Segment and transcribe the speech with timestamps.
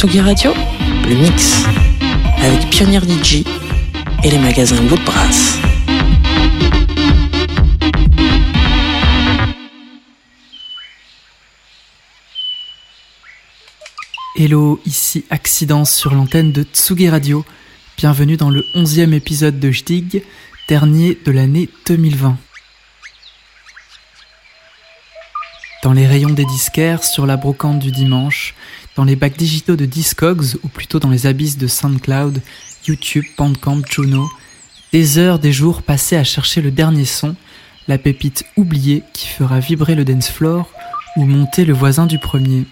[0.00, 0.54] Tsugi Radio,
[1.10, 1.62] le mix,
[2.38, 3.44] avec Pionnier DJ
[4.24, 5.58] et les magasins Woodbrass.
[14.34, 17.44] Hello, ici Accidence sur l'antenne de Tsugi Radio.
[17.98, 20.22] Bienvenue dans le 11e épisode de Jdig,
[20.66, 22.38] dernier de l'année 2020.
[25.82, 28.54] Dans les rayons des disquaires, sur la brocante du dimanche,
[28.96, 32.42] dans les bacs digitaux de Discogs, ou plutôt dans les abysses de SoundCloud,
[32.86, 34.28] YouTube, Bandcamp, Juno,
[34.92, 37.36] des heures, des jours passés à chercher le dernier son,
[37.88, 40.68] la pépite oubliée qui fera vibrer le dance floor
[41.16, 42.64] ou monter le voisin du premier.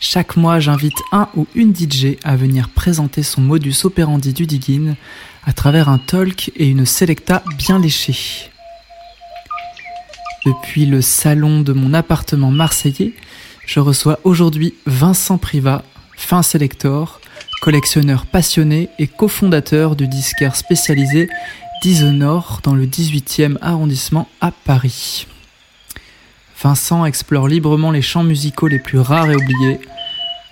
[0.00, 4.94] Chaque mois, j'invite un ou une DJ à venir présenter son modus operandi du digging
[5.44, 8.50] à travers un talk et une selecta bien léchée.
[10.44, 13.14] Depuis le salon de mon appartement marseillais,
[13.66, 15.82] je reçois aujourd'hui Vincent Privat,
[16.16, 17.20] fin selector,
[17.62, 21.28] collectionneur passionné et cofondateur du disquaire spécialisé
[21.82, 25.26] Disonor dans le 18e arrondissement à Paris.
[26.62, 29.80] Vincent explore librement les chants musicaux les plus rares et oubliés,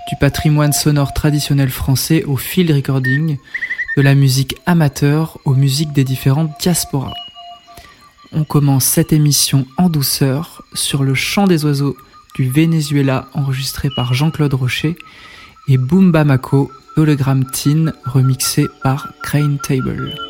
[0.08, 3.38] du patrimoine sonore traditionnel français au field recording,
[3.96, 7.14] de la musique amateur aux musiques des différentes diasporas.
[8.32, 11.96] On commence cette émission en douceur sur le chant des oiseaux
[12.34, 14.96] du Venezuela enregistré par Jean-Claude Rocher
[15.68, 20.29] et Boom Bamako Hologram Teen remixé par Crane Table.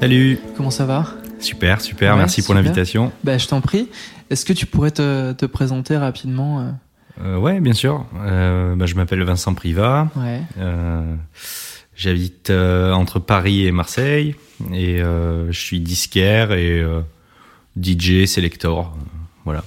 [0.00, 0.38] Salut.
[0.56, 1.06] Comment ça va
[1.40, 2.12] Super, super.
[2.12, 3.12] Ouais, Merci pour l'invitation.
[3.24, 3.88] Bah, je t'en prie.
[4.30, 6.70] Est-ce que tu pourrais te, te présenter rapidement euh,
[7.22, 8.06] Euh, ouais, bien sûr.
[8.24, 10.08] Euh, bah, je m'appelle Vincent Privat.
[10.16, 10.40] Ouais.
[10.58, 11.14] Euh,
[11.96, 14.34] J'habite entre Paris et Marseille
[14.72, 16.82] et je suis disquaire et
[17.78, 18.96] DJ, selector.
[18.96, 19.04] Euh,
[19.44, 19.64] Voilà.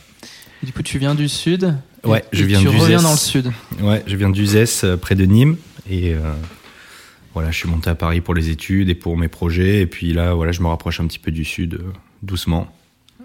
[0.64, 1.76] Et du coup, tu viens du sud.
[2.04, 2.80] Ouais, Et- je viens Tu d'Uzès.
[2.82, 3.52] reviens dans le sud.
[3.82, 5.58] Ouais, je viens d'Uzès, près de Nîmes
[5.88, 6.16] et
[7.34, 10.14] voilà, je suis monté à Paris pour les études et pour mes projets et puis
[10.14, 11.92] là, voilà, je me rapproche un petit peu du sud, euh,
[12.22, 12.68] doucement.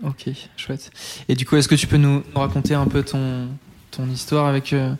[0.03, 0.91] Ok, chouette.
[1.29, 3.49] Et du coup, est-ce que tu peux nous, raconter un peu ton,
[3.91, 4.95] ton histoire avec, euh,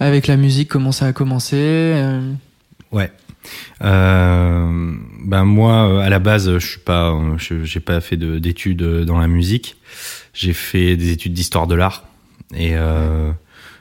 [0.00, 2.32] avec la musique Comment ça a commencé euh,
[2.90, 3.12] Ouais.
[3.80, 9.28] Ben moi, à la base, je suis pas, j'ai pas fait de- d'études dans la
[9.28, 9.76] musique.
[10.32, 12.04] J'ai fait des études d'histoire de l'art
[12.56, 12.74] et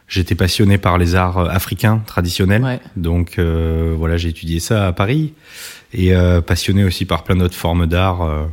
[0.08, 2.64] j'étais passionné par les arts euh, africains traditionnels.
[2.64, 2.80] Ouais.
[2.96, 5.34] Donc euh, voilà, j'ai étudié ça à Paris
[5.94, 8.46] et euh, passionné aussi par plein d'autres formes d'art, euh,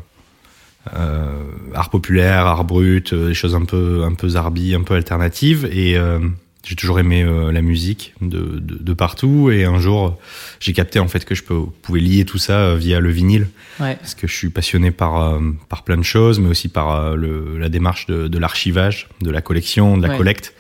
[0.97, 1.26] euh,
[1.75, 5.69] art populaire, art brut, euh, des choses un peu, un peu zarbi, un peu alternatives
[5.70, 6.19] et euh,
[6.64, 10.19] j'ai toujours aimé euh, la musique de, de, de partout et un jour
[10.58, 13.46] j'ai capté en fait que je peux, pouvais lier tout ça euh, via le vinyle
[13.79, 13.96] Ouais.
[13.96, 17.56] parce que je suis passionné par euh, par plein de choses mais aussi par le,
[17.58, 20.19] la démarche de, de l'archivage de la collection de la Ouais.
[20.19, 20.53] collecte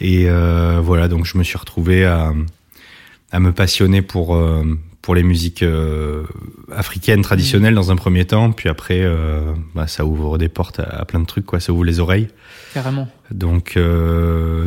[0.00, 2.32] et euh, voilà donc je me suis retrouvé à
[3.32, 4.64] à me passionner pour euh,
[5.02, 6.24] pour les musiques euh,
[6.72, 8.50] africaines traditionnelles dans un premier temps.
[8.50, 11.60] Puis après euh, bah, ça ouvre des portes à, à plein de trucs quoi.
[11.60, 12.28] Ça ouvre les oreilles.
[12.74, 13.08] Carrément.
[13.30, 14.66] donc euh,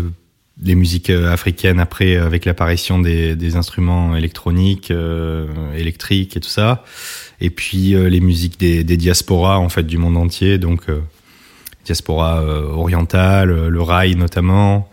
[0.61, 5.45] les musiques euh, africaines après avec l'apparition des, des instruments électroniques, euh,
[5.75, 6.83] électriques et tout ça,
[7.39, 10.99] et puis euh, les musiques des, des diasporas en fait du monde entier, donc euh,
[11.85, 14.89] diaspora orientale, le rail notamment,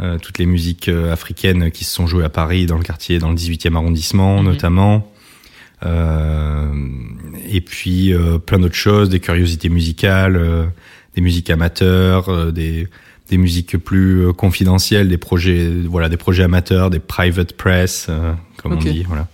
[0.00, 3.18] euh, toutes les musiques euh, africaines qui se sont jouées à Paris dans le quartier,
[3.18, 4.44] dans le 18e arrondissement Mhm.
[4.44, 5.12] notamment.
[5.84, 6.72] Euh,
[7.48, 10.66] et puis euh, plein d'autres choses, des curiosités musicales, euh,
[11.14, 12.88] des musiques amateurs, euh, des
[13.30, 18.72] des musiques plus confidentielles, des projets, voilà, des projets amateurs, des private press, euh, comme
[18.72, 19.28] on dit, voilà.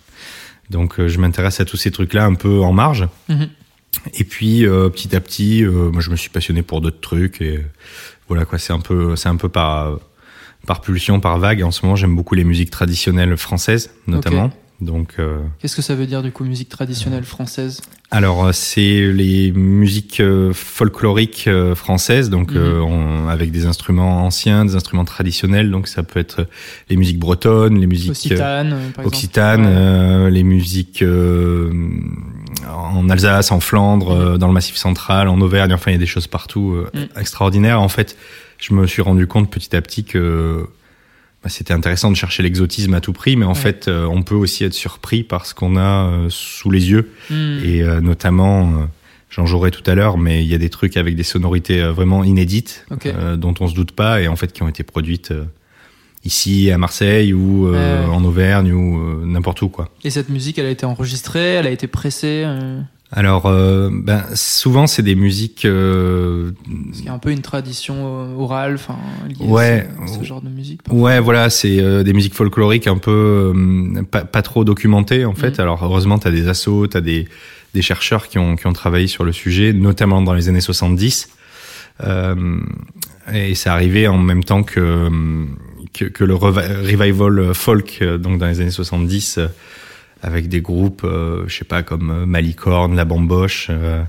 [0.69, 3.09] Donc euh, je m'intéresse à tous ces trucs-là un peu en marge.
[3.31, 3.49] Mhm.
[4.13, 7.41] Et puis euh, petit à petit, euh, moi je me suis passionné pour d'autres trucs
[7.41, 7.61] et
[8.29, 9.99] voilà quoi, c'est un peu, c'est un peu par
[10.67, 11.63] par pulsion, par vague.
[11.63, 14.51] En ce moment, j'aime beaucoup les musiques traditionnelles françaises, notamment.
[14.83, 17.81] Donc euh, Qu'est-ce que ça veut dire du coup musique traditionnelle française?
[18.11, 22.57] Alors euh, c'est les musiques euh, folkloriques euh, françaises, donc Mhm.
[22.59, 25.71] euh, on- avec des instruments anciens, des instruments traditionnels.
[25.71, 26.47] Donc ça peut être
[26.91, 29.65] les musiques bretonnes, les musiques Occitane, occitanes.
[29.65, 29.73] Ouais.
[29.73, 31.73] euh, les musiques euh,
[32.69, 34.21] en Alsace, en Flandre, Mhm.
[34.35, 35.73] euh, dans le Massif central, en Auvergne.
[35.73, 37.09] Enfin, il y a des choses partout euh, Mhm.
[37.19, 37.81] extraordinaires.
[37.81, 38.17] En fait,
[38.59, 40.67] je me suis rendu compte petit à petit que
[41.43, 43.55] bah, c'était intéressant de chercher l'exotisme à tout prix, mais en Ouais.
[43.55, 47.11] fait, euh, on peut aussi être surpris par ce qu'on a euh, sous les yeux.
[47.31, 47.59] Hmm.
[47.65, 48.89] Et euh, notamment,
[49.31, 52.25] j'en jouerai tout à l'heure, mais il y a des trucs avec des sonorités vraiment
[52.25, 52.87] inédites,
[53.37, 55.33] dont on se doute pas, et en fait qui ont été produites
[56.25, 59.91] ici à Marseille ou euh, en Auvergne ou euh, n'importe où quoi.
[60.03, 62.45] Et cette musique, elle a été enregistrée, elle a été pressée.
[63.19, 65.65] Alors, euh, ben, souvent c'est des musiques.
[65.65, 66.53] euh,
[66.87, 68.97] parce qu'il y a un peu une tradition euh, orale, enfin
[69.41, 69.89] Ouais.
[70.03, 70.83] à ce, ce genre de musique.
[70.83, 71.03] parfois.
[71.03, 75.35] Ouais, voilà, c'est euh, des musiques folkloriques un peu euh, pas, pas trop documentées en
[75.35, 75.53] fait.
[75.55, 75.61] Mhm.
[75.61, 77.27] Alors heureusement, t'as des assos, t'as des
[77.75, 81.31] des chercheurs qui ont qui ont travaillé sur le sujet, notamment dans les années 70.
[82.05, 82.59] Euh,
[83.33, 85.09] et c'est arrivé en même temps que
[85.95, 89.47] que, que le revi- revival folk, donc dans les années 70, euh,
[90.27, 94.03] avec des groupes, euh, je sais pas, comme euh, Malicorne, La Bamboche, euh,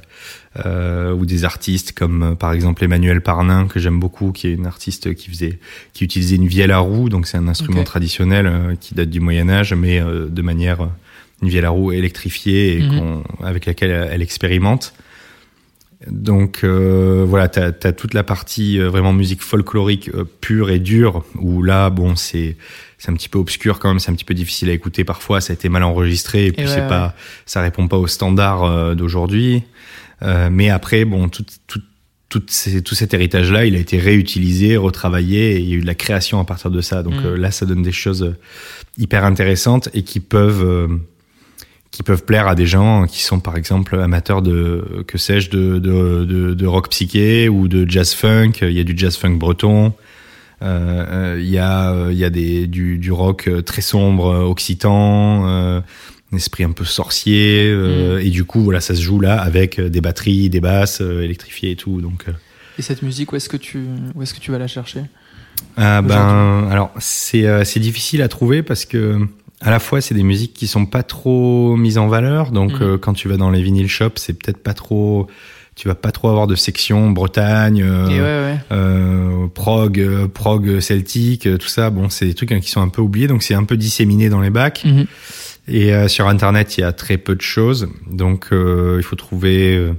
[0.66, 4.54] euh, ou des artistes comme euh, par exemple Emmanuel Parnin que j'aime beaucoup, qui est
[4.54, 5.60] une artiste qui faisait,
[5.94, 7.86] qui utilisait une vielle à roue, donc c'est un instrument Ok.
[7.86, 10.90] traditionnel euh, qui date du Moyen Âge, mais euh, de manière
[11.44, 14.94] une vielle à roue électrifiée et qu'on- avec laquelle elle, elle expérimente.
[16.06, 20.78] Donc euh, voilà, t'as as toute la partie euh, vraiment musique folklorique euh, pure et
[20.80, 22.56] dure où là, bon, c'est
[23.00, 25.42] c'est un petit peu obscur quand même, c'est un petit peu difficile à écouter parfois,
[25.42, 26.88] ça a été mal enregistré et puis ouais, c'est ouais.
[26.88, 27.16] pas,
[27.48, 29.64] ça répond pas aux standards euh, d'aujourd'hui.
[30.22, 31.82] Euh, mais après, bon, tout, tout,
[32.30, 35.82] tout, ces- tout cet héritage-là, il a été réutilisé, retravaillé, et il y a eu
[35.82, 37.02] de la création à partir de ça.
[37.04, 37.26] Donc Mm.
[37.26, 38.36] euh, là, ça donne des choses
[38.98, 40.88] hyper intéressantes et qui peuvent, euh,
[41.92, 45.80] qui peuvent plaire à des gens qui sont, par exemple, amateurs de, que sais-je, de,
[45.80, 48.54] de, de, de rock psyché ou de jazz funk.
[48.62, 49.94] Il y a du jazz funk breton.
[50.62, 55.48] Euh, Il y a, il y a des, du, du rock très sombre occitan.
[55.48, 55.82] euh,
[56.34, 59.80] un esprit un peu sorcier euh, et du coup voilà ça se joue là avec
[59.80, 62.26] des batteries des basses électrifiées et tout donc
[62.78, 63.80] Et cette musique, où est-ce que tu,
[64.14, 65.04] où est-ce que tu vas la chercher?
[65.78, 69.26] Ah, ben alors c'est c'est difficile à trouver parce que
[69.62, 72.52] à la fois, c'est des musiques qui sont pas trop mises en valeur.
[72.52, 72.82] Donc, Mhm.
[72.82, 75.28] euh, quand tu vas dans les vinyl shops, c'est peut-être pas trop.
[75.76, 78.60] Tu vas pas trop avoir de section Bretagne, euh, Et ouais, ouais.
[78.72, 81.92] euh, prog, euh, prog celtique, euh, tout ça.
[81.92, 84.30] Bon, c'est des trucs hein, qui sont un peu oubliés, donc c'est un peu disséminé
[84.30, 84.84] dans les bacs.
[84.86, 85.06] Mhm.
[85.68, 87.90] Et euh, sur Internet, il y a très peu de choses.
[88.10, 89.76] Donc, euh, il faut trouver.
[89.76, 89.94] euh,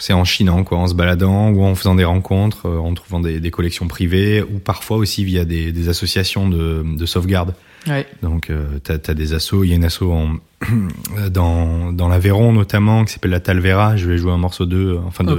[0.00, 3.18] c'est en chinant, quoi, en se baladant ou en faisant des rencontres, euh, en trouvant
[3.20, 7.54] des, des collections privées ou parfois aussi via des, des associations de, de sauvegarde.
[7.88, 8.06] Ouais.
[8.22, 9.64] Donc, euh, t'as as des assos.
[9.64, 10.36] Il y a une asso en,
[11.30, 13.96] dans, dans l'Aveyron notamment qui s'appelle la Talvera.
[13.96, 15.38] Je vais jouer un morceau d'eux, euh, enfin de,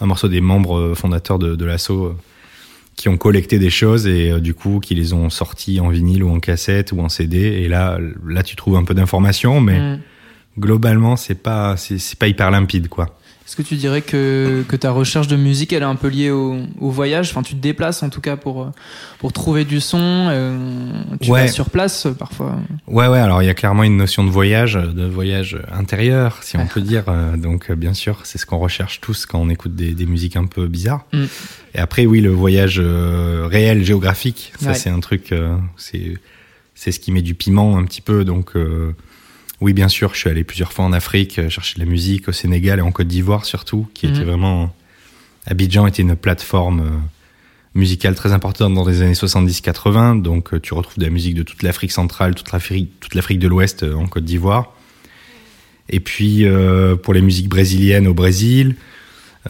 [0.00, 2.14] un morceau des membres euh, fondateurs de, de l'asso
[2.96, 6.22] qui ont collecté des choses et euh, du coup qui les ont sortis en vinyle
[6.24, 7.38] ou en cassette ou en CD.
[7.38, 10.00] Et là, là, tu trouves un peu d'informations, mais Mhm.
[10.58, 13.16] globalement, c'est pas, c'est pas hyper limpide, quoi.
[13.44, 16.30] Est-ce que tu dirais que, que ta recherche de musique, elle est un peu liée
[16.30, 17.30] au, au voyage?
[17.30, 18.70] Enfin, tu te déplaces en tout cas pour,
[19.18, 19.98] pour trouver du son.
[20.00, 21.42] euh, tu Ouais.
[21.42, 22.56] vas sur place euh, parfois.
[22.86, 23.18] Ouais, ouais.
[23.18, 26.80] Alors, il y a clairement une notion de voyage, de voyage intérieur, si on peut
[26.80, 27.04] dire.
[27.08, 30.06] Euh, Donc, euh, bien sûr, c'est ce qu'on recherche tous quand on écoute des, des
[30.06, 31.04] musiques un peu bizarres.
[31.12, 31.24] Mm.
[31.74, 34.74] Et après, oui, le voyage euh, réel, géographique, ça, Ouais.
[34.74, 35.32] c'est un truc.
[35.32, 36.14] euh, c'est,
[36.74, 38.24] c'est ce qui met du piment un petit peu.
[38.24, 38.52] Donc,
[39.62, 42.28] oui, bien sûr, je suis allé plusieurs fois en Afrique euh, chercher de la musique,
[42.28, 44.14] au Sénégal et en Côte d'Ivoire surtout, qui Mhm.
[44.14, 44.74] était vraiment.
[45.46, 46.80] Abidjan était une plateforme.
[46.80, 46.90] euh,
[47.74, 50.14] musicale très importante dans les années 70-80.
[50.20, 53.38] Donc, euh, tu retrouves de la musique de toute l'Afrique centrale, toute l'Afrique, toute l'Afrique
[53.38, 54.74] de l'Ouest en Côte d'Ivoire.
[55.88, 58.76] Et puis, euh, pour les musiques brésiliennes au Brésil,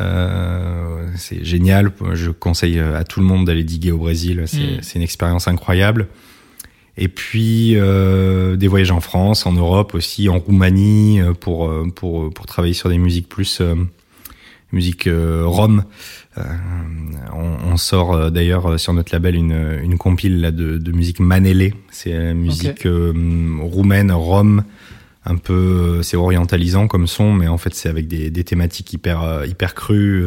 [0.01, 1.91] euh, c'est génial.
[2.15, 4.45] Je conseille à tout le monde d'aller diguer au Brésil.
[4.47, 6.07] C'est c'est une expérience incroyable.
[6.99, 11.87] Et puis euh, des voyages en France, en Europe aussi, en Roumanie euh, pour euh,
[11.95, 13.75] pour pour travailler sur des musiques plus euh,
[14.73, 15.85] musique euh, rome.
[16.39, 16.43] Euh,
[17.35, 20.93] on, on sort euh, d'ailleurs euh, sur notre label une une compile là de de
[20.93, 21.75] musique manélée.
[21.91, 23.13] C'est euh, musique euh,
[23.61, 24.65] roumaine rome.
[25.25, 28.93] Un peu, euh, c'est orientalisant comme son, mais en fait c'est avec des, des thématiques
[28.93, 30.27] hyper euh, hyper crues.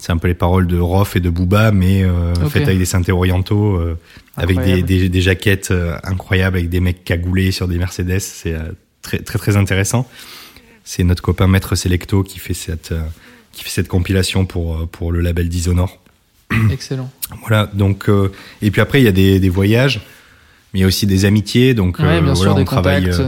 [0.00, 2.50] C'est un peu les paroles de Rof et de Booba, mais euh, Ok.
[2.52, 3.76] faites avec des synthés orientaux.
[3.76, 3.98] euh,
[4.36, 8.18] avec des, des, des jaquettes euh, incroyables, avec des mecs cagoulés sur des Mercedes.
[8.20, 8.60] C'est euh,
[9.02, 10.08] très, très, très intéressant.
[10.84, 13.02] C'est notre copain Maître Selecto qui fait cette, euh,
[13.52, 15.90] qui fait cette compilation pour, pour le label Dishonored.
[16.72, 17.10] Excellent.
[17.46, 20.00] Voilà, donc, euh, et puis après, il y a des, des voyages,
[20.72, 21.74] mais il y a aussi des amitiés.
[21.74, 23.04] Donc, Ouais, euh, bien voilà, sûr, des on travaille.
[23.10, 23.22] contacts.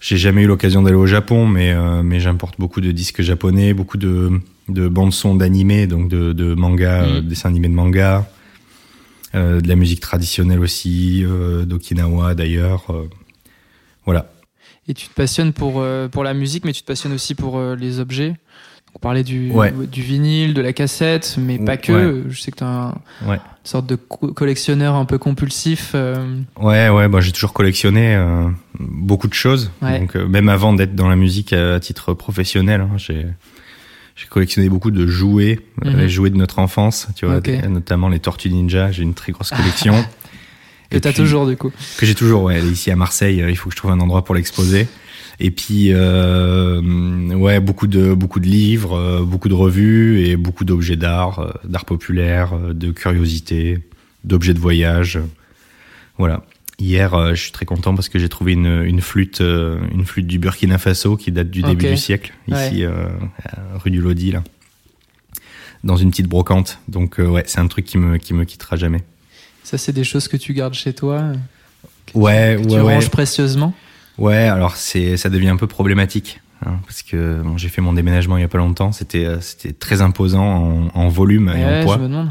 [0.00, 3.74] J'ai jamais eu l'occasion d'aller au Japon, mais, euh, mais j'importe beaucoup de disques japonais,
[3.74, 4.30] beaucoup de,
[4.68, 7.08] de bandes-sons d'animés, donc de, de manga, Mm.
[7.10, 8.26] euh, dessins animés de manga,
[9.34, 11.24] euh, de la musique traditionnelle aussi,
[11.66, 12.86] d'Okinawa d'ailleurs.
[14.06, 14.32] voilà.
[14.88, 18.00] Et tu te passionnes pour, pour la musique, mais tu te passionnes aussi pour les
[18.00, 18.34] objets?
[18.94, 19.72] On parlait du, Ouais.
[19.90, 21.92] du vinyle, de la cassette, mais pas que.
[21.92, 22.22] Ouais.
[22.28, 22.94] Je sais que tu un,
[23.26, 23.36] Ouais.
[23.36, 25.92] une sorte de co- collectionneur un peu compulsif.
[25.94, 29.70] euh, Ouais, ouais, bah, j'ai toujours collectionné euh, beaucoup de choses.
[29.80, 33.26] Donc, euh, même avant d'être dans la musique à, titre professionnel, hein, j'ai
[34.16, 35.96] j'ai collectionné beaucoup de jouets, Mhm.
[35.96, 38.90] les jouets de notre enfance, tu vois, notamment les Tortues Ninja.
[38.92, 39.94] J'ai une très grosse collection.
[40.90, 41.70] que t'as toujours, du coup.
[41.96, 42.42] que j'ai toujours.
[42.42, 43.40] Ouais, ici à Marseille.
[43.40, 44.88] euh, Il faut que je trouve un endroit pour l'exposer.
[45.42, 46.80] Et puis, euh,
[47.34, 51.50] ouais, beaucoup de beaucoup de livres, euh, beaucoup de revues et beaucoup d'objets d'art, euh,
[51.64, 53.78] d'art populaire, de curiosité,
[54.24, 55.18] d'objets de voyage.
[56.18, 56.44] Voilà.
[56.78, 60.04] Hier, euh, je suis très content parce que j'ai trouvé une, une flûte, euh, une
[60.04, 62.84] flûte du Burkina Faso qui date du début du siècle, ici, Ouais.
[62.84, 63.08] euh,
[63.82, 64.42] rue du Lodi, là,
[65.84, 66.78] dans une petite brocante.
[66.88, 69.02] Donc, ouais, c'est un truc qui me qui me quittera jamais.
[69.62, 71.34] Ça, c'est des choses que tu gardes chez toi, euh,
[72.12, 72.94] Ouais, que ouais, tu ouais.
[72.94, 73.72] ranges précieusement?
[74.20, 77.92] Ouais, alors c'est ça devient un peu problématique hein, parce que bon, j'ai fait mon
[77.94, 78.92] déménagement il y a pas longtemps.
[78.92, 81.98] C'était euh, c'était très imposant en, en volume et Ouais, en je poids.
[81.98, 82.30] me demande.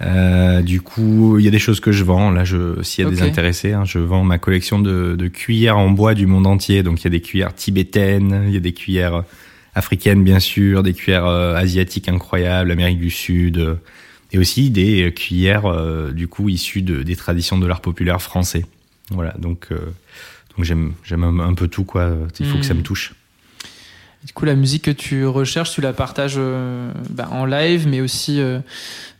[0.00, 2.30] Euh, du coup, il y a des choses que je vends.
[2.32, 5.78] Là, je s'il y a des intéressés, hein, je vends ma collection de, de cuillères
[5.78, 6.82] en bois du monde entier.
[6.82, 9.22] Donc il y a des cuillères tibétaines, il y a des cuillères
[9.74, 13.74] africaines bien sûr, des cuillères euh, asiatiques incroyables, Amérique du Sud, euh,
[14.32, 18.20] et aussi des euh, cuillères euh, du coup issues de, des traditions de l'art populaire
[18.20, 18.64] français.
[19.10, 19.78] Voilà, donc euh,
[20.56, 20.94] donc j'aime
[21.40, 22.10] un, peu tout quoi.
[22.40, 23.14] Il faut que ça me touche.
[24.24, 28.00] Du coup, la musique que tu recherches, tu la partages euh, bah, en live, mais
[28.00, 28.60] aussi euh,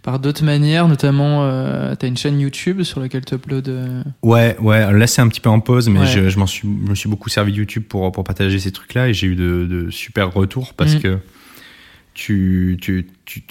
[0.05, 3.69] par d'autres manières, notamment euh, tu as une chaîne YouTube sur laquelle tu uploads.
[3.69, 4.93] euh, Ouais, ouais.
[4.97, 6.07] Là, c'est un petit peu en pause, mais Ouais.
[6.07, 8.71] je, je m'en suis, je me suis beaucoup servi de YouTube pour pour partager ces
[8.71, 11.01] trucs-là et j'ai eu de, de super retours parce Mhm.
[11.03, 11.19] que
[12.15, 13.43] tu tu tu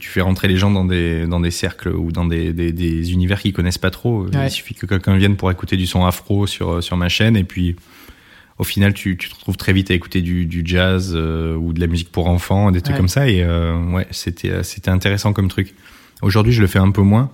[0.00, 3.12] tu fais rentrer les gens dans des dans des cercles ou dans des des, des
[3.12, 4.24] univers qu'ils connaissent pas trop.
[4.26, 4.46] Ouais.
[4.48, 7.44] Il suffit que quelqu'un vienne pour écouter du son afro sur sur ma chaîne et
[7.44, 7.76] puis
[8.58, 11.72] au final, tu, tu te retrouves très vite à écouter du, du jazz euh, ou
[11.72, 12.98] de la musique pour enfants, des trucs Ouais.
[13.00, 13.28] comme ça.
[13.28, 15.74] Et euh, ouais, c'était c'était intéressant comme truc.
[16.20, 17.30] Aujourd'hui, je le fais un peu moins.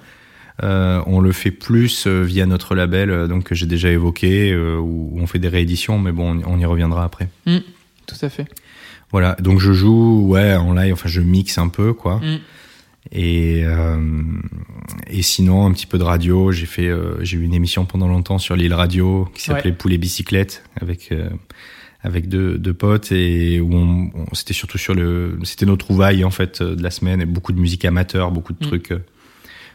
[0.62, 4.52] Euh, on le fait plus euh, via notre label, euh, donc que j'ai déjà évoqué,
[4.52, 7.28] euh, où on fait des rééditions, mais bon, on, on y reviendra après.
[7.46, 7.58] Mm,
[8.06, 8.46] tout à fait.
[9.10, 12.16] Voilà, donc je joue, ouais, en live, enfin je mixe un peu, quoi.
[12.16, 12.38] Mm.
[13.12, 13.96] Et euh,
[15.08, 16.52] et sinon un petit peu de radio.
[16.52, 19.76] J'ai fait, euh, j'ai eu une émission pendant longtemps sur l'île radio qui s'appelait Ouais.
[19.76, 21.30] Poulet bicyclette avec euh,
[22.02, 26.22] avec deux, deux potes et où on, on- c'était surtout sur le, c'était nos trouvailles
[26.22, 28.68] en fait de la semaine et beaucoup de musique amateur, beaucoup de Mm.
[28.68, 28.92] trucs,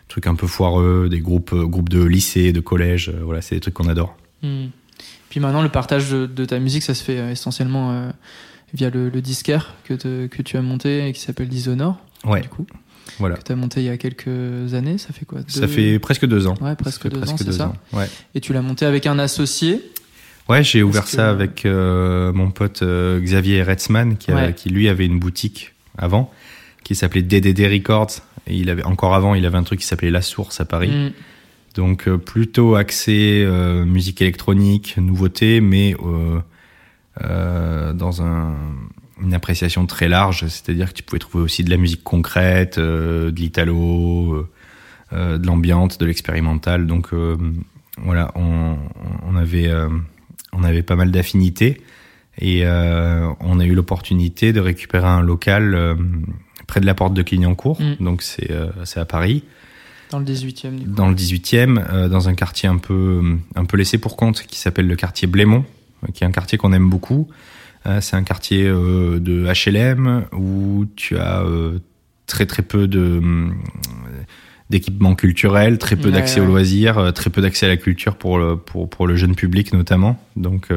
[0.10, 3.10] trucs un peu foireux, des groupes groupes de lycée, de collège.
[3.24, 4.16] voilà, c'est des trucs qu'on adore.
[4.44, 4.66] Mm.
[5.30, 8.10] Puis maintenant, le partage de, de ta musique, ça se fait essentiellement
[8.74, 12.42] via le, le disquaire que, te- que tu as monté et qui s'appelle Dishonor, Ouais,
[12.42, 12.66] du coup,
[13.20, 13.36] voilà.
[13.36, 14.98] que tu as monté il y a quelques années.
[14.98, 16.56] Ça fait quoi Ça fait presque deux ans.
[16.62, 17.74] Ouais, presque deux ans, c'est ça.
[17.92, 18.08] Ouais.
[18.36, 19.82] Et tu l'as monté avec un associé.
[20.50, 24.54] Ouais, j'ai ouvert que- ça avec euh, mon pote euh, Xavier Retzmann, qui, a- Ouais.
[24.54, 26.32] qui lui avait une boutique avant,
[26.84, 28.12] qui s'appelait DDD Records.
[28.48, 30.90] Et il avait encore avant, il avait un truc qui s'appelait La Source à Paris.
[30.92, 31.12] Mm.
[31.76, 36.40] Donc euh, plutôt axé euh, musique électronique, nouveauté, mais euh,
[37.22, 38.56] dans un,
[39.22, 40.48] une appréciation très large.
[40.48, 44.50] C'est-à-dire que tu pouvais trouver aussi de la musique concrète, euh, de l'italo, euh,
[45.14, 46.88] euh, de l'ambiance, de l'expérimental.
[46.88, 47.38] Donc euh,
[48.04, 48.78] voilà, on,
[49.28, 49.90] on avait euh,
[50.52, 51.82] on avait pas mal d'affinités
[52.40, 55.96] et euh, on a eu l'opportunité de récupérer un local euh,
[56.68, 57.82] près de la porte de Clignancourt.
[57.82, 58.04] Mm.
[58.04, 59.44] Donc c'est euh, à Paris
[60.10, 60.92] Dans le 18e, du coup.
[60.92, 63.22] dans le 18e, euh, dans un quartier un peu,
[63.56, 65.83] un peu laissé pour compte qui s'appelle le quartier Blémont, euh,
[66.14, 67.28] qui est un quartier qu'on aime beaucoup.
[67.86, 71.80] Euh, c'est un quartier euh, de HLM où tu as euh,
[72.28, 73.56] très très peu de hum,
[74.70, 76.46] d'équipements culturels, très peu Ouais, d'accès ouais.
[76.46, 79.74] aux loisirs, très peu d'accès à la culture pour le, pour, pour le jeune public
[79.74, 80.18] notamment.
[80.36, 80.70] Donc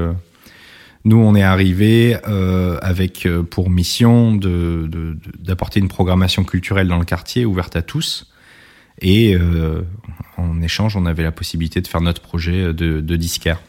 [1.05, 6.89] nous, on est arrivé euh, avec pour mission de- de- de- d'apporter une programmation culturelle
[6.89, 8.33] dans le quartier ouverte à tous.
[9.01, 9.83] Et euh,
[10.37, 13.61] en échange, on avait la possibilité de faire notre projet de, de disquaire.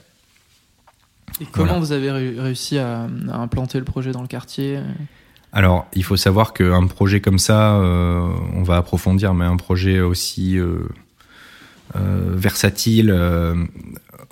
[1.41, 1.79] Et comment Voilà.
[1.79, 4.79] vous avez ré- réussi à, à implanter le projet dans le quartier?
[5.53, 9.99] Alors, il faut savoir qu'un projet comme ça, euh, on va approfondir, mais un projet
[10.01, 10.79] aussi euh,
[11.95, 13.11] euh, versatile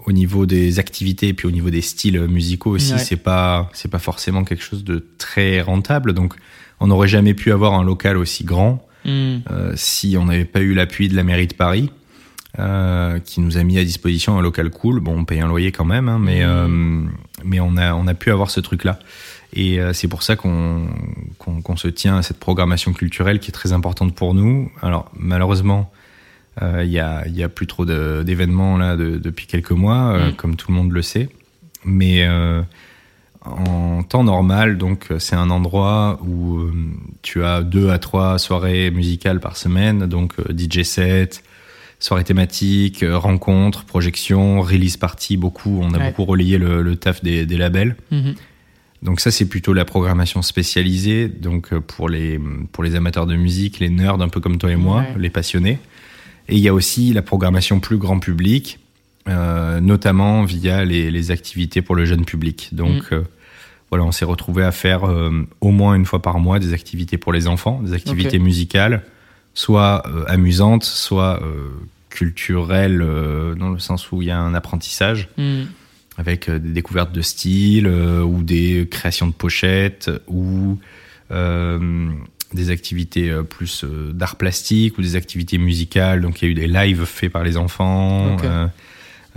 [0.06, 3.00] au niveau des activités et puis au niveau des styles musicaux aussi, Ouais.
[3.00, 6.14] c'est pas c'est pas forcément quelque chose de très rentable.
[6.14, 6.36] Donc,
[6.80, 9.42] on n'aurait jamais pu avoir un local aussi grand Mm.
[9.52, 11.92] euh, si on n'avait pas eu l'appui de la mairie de Paris,
[12.60, 15.00] euh, qui nous a mis à disposition un local cool.
[15.00, 16.68] Bon, on paye un loyer quand même, hein, mais euh,
[17.44, 19.00] mais on a on a pu avoir ce truc-là.
[19.54, 20.88] Et euh, c'est pour ça qu'on
[21.40, 24.72] qu'on se tient à cette programmation culturelle qui est très importante pour nous.
[24.82, 25.92] Alors malheureusement,
[26.62, 30.12] euh, il y a il y a plus trop d'événements là de- depuis quelques mois,
[30.14, 30.36] euh, Mm.
[30.36, 31.30] comme tout le monde le sait.
[31.86, 32.62] Mais euh,
[33.44, 36.74] en temps normal, donc euh, c'est un endroit où euh,
[37.22, 41.44] tu as deux à trois soirées musicales par semaine, donc euh, DJ set,
[42.00, 45.80] soirée thématique, euh, rencontres, projections, release party, beaucoup.
[45.82, 46.08] On a Ouais.
[46.10, 47.96] beaucoup relayé le, le taf des, des labels.
[48.12, 48.36] Mhm.
[49.04, 52.40] Donc ça, c'est plutôt la programmation spécialisée, donc euh, pour les
[52.72, 55.14] pour les amateurs de musique, les nerds un peu comme toi et moi, Ouais.
[55.20, 55.78] les passionnés.
[56.48, 58.80] Et il y a aussi la programmation plus grand public,
[59.28, 62.70] euh, notamment via les, les activités pour le jeune public.
[62.72, 63.24] Donc euh,
[63.90, 67.18] voilà, on s'est retrouvé à faire euh, au moins une fois par mois des activités
[67.18, 69.04] pour les enfants, des activités musicales,
[69.56, 71.70] soit euh, amusantes, soit euh,
[72.10, 75.64] culturelles, euh, dans le sens où il y a un apprentissage Mm.
[76.18, 80.78] avec euh, des découvertes de style euh, ou des créations de pochettes ou
[81.32, 82.10] euh,
[82.54, 86.22] des activités euh, plus euh, d'art plastique ou des activités musicales.
[86.22, 88.38] Donc il y a eu des lives faits par les enfants.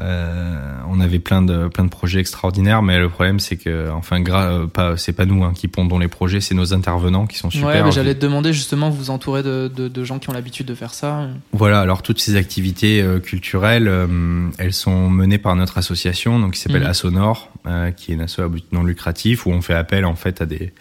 [0.00, 4.22] Euh, on avait plein de plein de projets extraordinaires, mais le problème c'est que enfin
[4.22, 7.50] euh, pas c'est pas nous hein, qui pondons les projets, c'est nos intervenants qui sont
[7.50, 7.68] super.
[7.68, 10.32] Ouais, mais j'allais te demander justement, vous vous entourez de, de, de gens qui ont
[10.32, 11.26] l'habitude de faire ça.
[11.52, 16.54] Voilà, alors toutes ces activités euh, culturelles, euh, elles sont menées par notre association, donc
[16.54, 16.90] qui s'appelle Mhm.
[16.90, 20.14] Assonor, euh, qui est une asso à but non lucratif, où on fait appel en
[20.14, 20.72] fait à des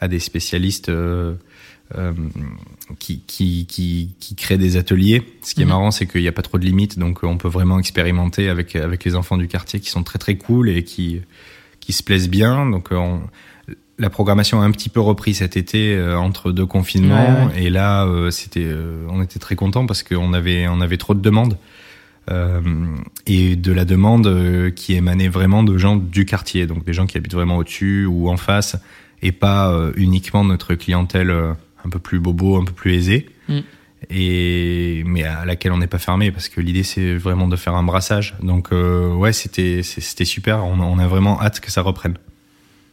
[0.00, 0.90] à des spécialistes
[1.96, 2.12] euh,
[2.98, 5.22] qui, qui, qui, qui créent des ateliers.
[5.42, 5.70] Ce qui est Mhm.
[5.70, 8.76] marrant, c'est qu'il n'y a pas trop de limites, donc on peut vraiment expérimenter avec
[8.76, 11.20] avec les enfants du quartier qui sont très très cool et qui
[11.80, 12.66] qui se plaisent bien.
[12.70, 13.20] Donc euh, on,
[13.98, 17.70] la programmation a un petit peu repris cet été euh, entre deux confinements Ouais, et
[17.70, 21.20] là euh, c'était euh, on était très content parce qu'on avait on avait trop de
[21.20, 21.56] demandes
[23.26, 27.18] et de la demande qui émanait vraiment de gens du quartier donc des gens qui
[27.18, 28.76] habitent vraiment au-dessus ou en face
[29.22, 31.34] et pas uniquement notre clientèle
[31.84, 33.58] un peu plus bobo un peu plus aisée Mm.
[34.10, 37.74] et mais à laquelle on n'est pas fermé parce que l'idée c'est vraiment de faire
[37.74, 41.82] un brassage donc euh, ouais c'était super on, a- on a vraiment hâte que ça
[41.82, 42.16] reprenne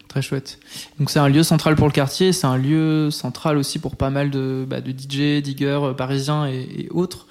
[0.07, 0.57] Très chouette.
[0.97, 4.09] Donc c'est un lieu central pour le quartier, c'est un lieu central aussi pour pas
[4.09, 7.27] mal de, bah, de DJ, diggers euh, parisiens et, et autres.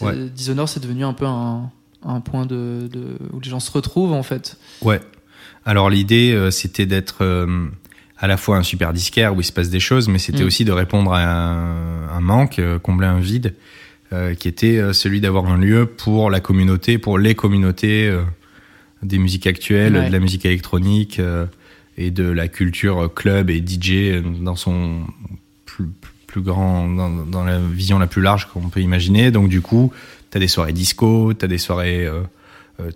[0.00, 0.14] Ouais.
[0.34, 1.70] Dishonored, c'est devenu un peu un,
[2.02, 4.56] un point de, de- où les gens se retrouvent en fait.
[4.80, 5.02] Ouais.
[5.66, 7.66] Alors l'idée, euh, c'était d'être euh,
[8.18, 10.46] à la fois un super disquaire où il se passe des choses, mais c'était Mm.
[10.46, 13.54] aussi de répondre à un, un manque, euh, combler un vide,
[14.12, 18.22] euh, qui était euh, celui d'avoir un lieu pour la communauté, pour les communautés euh,
[19.02, 20.06] des musiques actuelles, Ouais.
[20.08, 21.46] de la musique électronique euh,
[21.96, 25.02] et de la culture club et DJ dans son
[25.66, 25.86] plus,
[26.26, 29.30] plus grand, dans, dans la vision la plus large qu'on peut imaginer.
[29.30, 29.92] Donc du coup,
[30.30, 32.08] t'as des soirées disco, t'as des soirées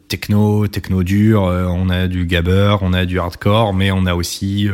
[0.09, 4.69] techno, techno dur, on a du gabber, on a du hardcore, mais on a aussi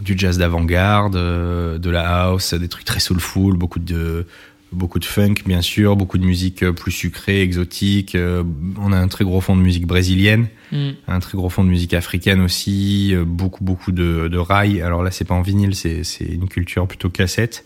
[0.00, 4.26] du jazz d'avant-garde, euh, de la house, des trucs très soulful, beaucoup de
[4.72, 8.16] beaucoup de funk bien sûr, beaucoup de musique euh, plus sucrée, exotique.
[8.16, 8.42] euh,
[8.80, 10.90] on a un très gros fond de musique brésilienne, Mm.
[11.06, 14.82] un très gros fond de musique africaine aussi, beaucoup beaucoup de, de rail.
[14.82, 17.64] Alors là, c'est pas en vinyle, c'est c'est une culture plutôt cassette.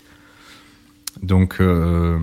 [1.23, 2.19] Donc euh,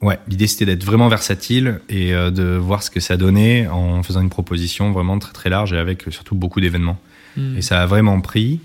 [0.00, 4.20] ouais, l'idée c'était d'être vraiment versatile et de voir ce que ça donnait en faisant
[4.22, 7.00] une proposition vraiment très très large et avec surtout beaucoup d'événements.
[7.36, 7.56] Mm.
[7.56, 8.60] Et ça a vraiment pris.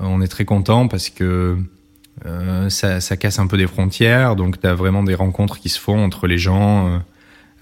[0.00, 1.58] On est très content parce que
[2.26, 4.36] euh, ça, ça casse un peu des frontières.
[4.36, 6.98] Donc, tu as vraiment des rencontres qui se font entre les gens, euh,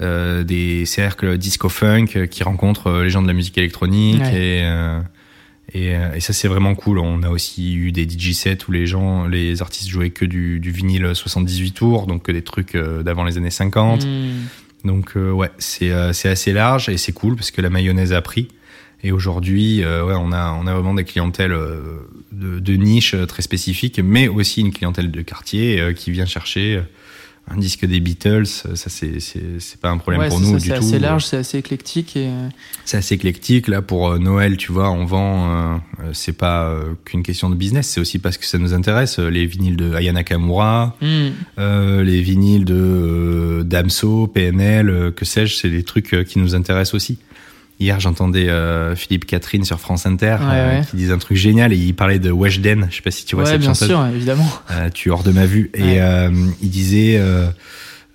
[0.03, 4.22] euh, des cercles disco-funk qui rencontrent les gens de la musique électronique.
[4.22, 4.35] Ouais.
[4.35, 5.01] Et, euh,
[5.72, 6.99] et, et ça, c'est vraiment cool.
[6.99, 10.61] On a aussi eu des DJ sets où les gens, les artistes jouaient que du,
[10.61, 14.07] du vinyle 78 tours, donc que des trucs d'avant les années 50.
[14.07, 14.31] Mm.
[14.85, 18.46] Donc ouais, c'est c'est assez large et c'est cool parce que la mayonnaise a pris.
[19.06, 23.14] Et aujourd'hui, euh, ouais, on a on a vraiment des clientèles euh, de, de niche
[23.14, 26.82] euh, très spécifiques, mais aussi une clientèle de quartier euh, qui vient chercher
[27.48, 28.46] un disque des Beatles.
[28.46, 30.84] Ça c'est c'est c'est pas un problème Ouais, pour c'est nous ça, du c'est tout.
[30.84, 32.28] assez large, c'est assez éclectique et
[32.84, 33.68] C'est assez éclectique.
[33.68, 35.80] Là, pour Noël, tu vois, on vend.
[36.12, 39.20] c'est pas qu'une question de business, c'est aussi parce que ça nous intéresse.
[39.20, 41.06] Les vinyles de Aya Nakamura, mm.
[41.60, 47.18] euh, les vinyles de Damso, PNL, que sais-je, c'est des trucs qui nous intéressent aussi.
[47.78, 50.86] Hier, j'entendais euh, Philippe Catherine sur France Inter Ouais, euh, ouais.
[50.88, 52.86] qui disait un truc génial et il parlait de Weshden.
[52.90, 53.88] Je sais pas si tu vois ouais, cette bien chanteuse.
[53.88, 54.48] sûr, évidemment.
[54.70, 55.70] Euh, tu es hors de ma vue.
[55.74, 55.98] Et
[56.62, 57.20] il disait,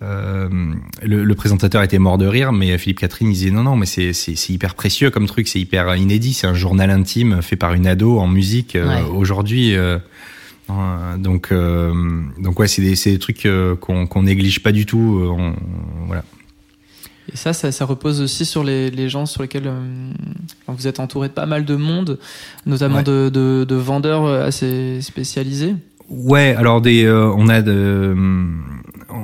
[0.02, 3.86] le, le présentateur était mort de rire, mais Philippe Catherine il disait non, non, mais
[3.86, 7.86] c'est hyper précieux comme truc, c'est hyper inédit, c'est un journal intime fait par une
[7.88, 8.76] ado en musique
[9.14, 9.76] aujourd'hui.
[11.20, 11.54] donc
[12.40, 13.48] donc ouais, c'est des trucs
[13.80, 15.22] qu'on néglige pas du tout.
[15.38, 15.54] on-
[16.08, 16.24] voilà.
[17.32, 20.12] Et ça, ça, ça repose aussi sur les, les gens sur lesquels euh,
[20.68, 22.20] vous êtes entouré de pas mal de monde,
[22.66, 23.04] notamment Ouais.
[23.04, 25.76] de, de, de vendeurs euh, assez spécialisés.
[26.10, 28.16] Ouais, alors des, euh, on a de,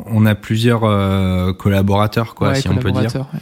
[0.06, 3.14] on a plusieurs euh, collaborateurs quoi, Ouais, si on peut dire.
[3.16, 3.40] ouais.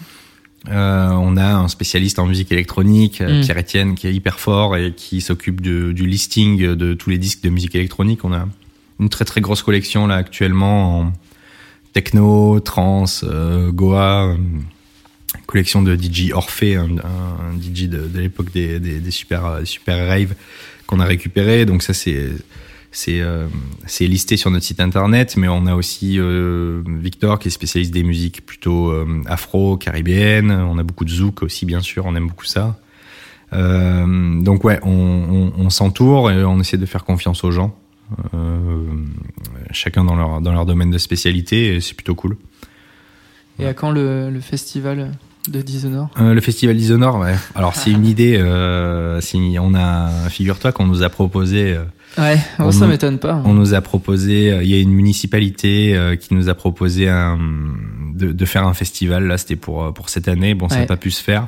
[0.72, 3.44] Euh, on a un spécialiste en musique électronique, euh, Mm.
[3.44, 7.44] Pierre Etienne, qui est hyper fort et qui s'occupe du listing de tous les disques
[7.44, 8.22] de musique électronique.
[8.26, 8.48] On a
[9.00, 11.14] une très très grosse collection là actuellement en
[11.96, 14.36] techno, trance, euh, goa, euh,
[15.48, 16.90] collection de DJ Orphée, un,
[17.58, 20.36] DJ de, l'époque des, des, des super euh, super raves
[20.88, 21.66] qu'on a récupéré.
[21.66, 22.30] Donc ça c'est
[22.92, 23.48] c'est euh,
[24.02, 28.04] listé sur notre site internet, mais on a aussi euh, Victor qui est spécialiste des
[28.04, 28.94] musiques plutôt
[29.26, 30.52] afro, caribéennes.
[30.52, 32.06] On a beaucoup de zouk aussi, bien sûr.
[32.06, 32.78] On aime beaucoup ça.
[33.54, 37.74] Donc ouais, on, on, s'entoure et on essaie de faire confiance aux gens,
[39.72, 41.76] chacun dans leur dans leur domaine de spécialité.
[41.76, 42.38] Et c'est plutôt cool.
[43.60, 45.12] Et à quand le, le festival
[45.50, 46.10] de Dishonored?
[46.20, 47.36] Euh, le festival d'Isonore, ouais.
[47.56, 48.36] Alors c'est une idée.
[48.38, 51.74] Euh, si on a, figure-toi qu'on nous a proposé.
[51.74, 51.84] euh,
[52.18, 52.38] Ouais,
[52.72, 53.42] ça m'étonne pas.
[53.46, 57.10] On nous a proposé, euh, il y a une municipalité euh, qui nous a proposé
[57.10, 57.38] un,
[58.14, 59.26] de, de faire un festival.
[59.28, 60.54] Là, c'était pour euh, pour cette année.
[60.54, 60.88] Bon, ça n'a Ouais.
[60.88, 61.48] pas pu se faire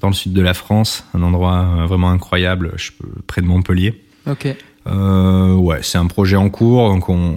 [0.00, 2.90] dans le sud de la France, un endroit euh, vraiment incroyable, je
[3.26, 4.02] près de Montpellier.
[4.26, 4.46] Ok.
[4.88, 6.88] Euh, ouais, c'est un projet en cours.
[6.88, 7.36] Donc on,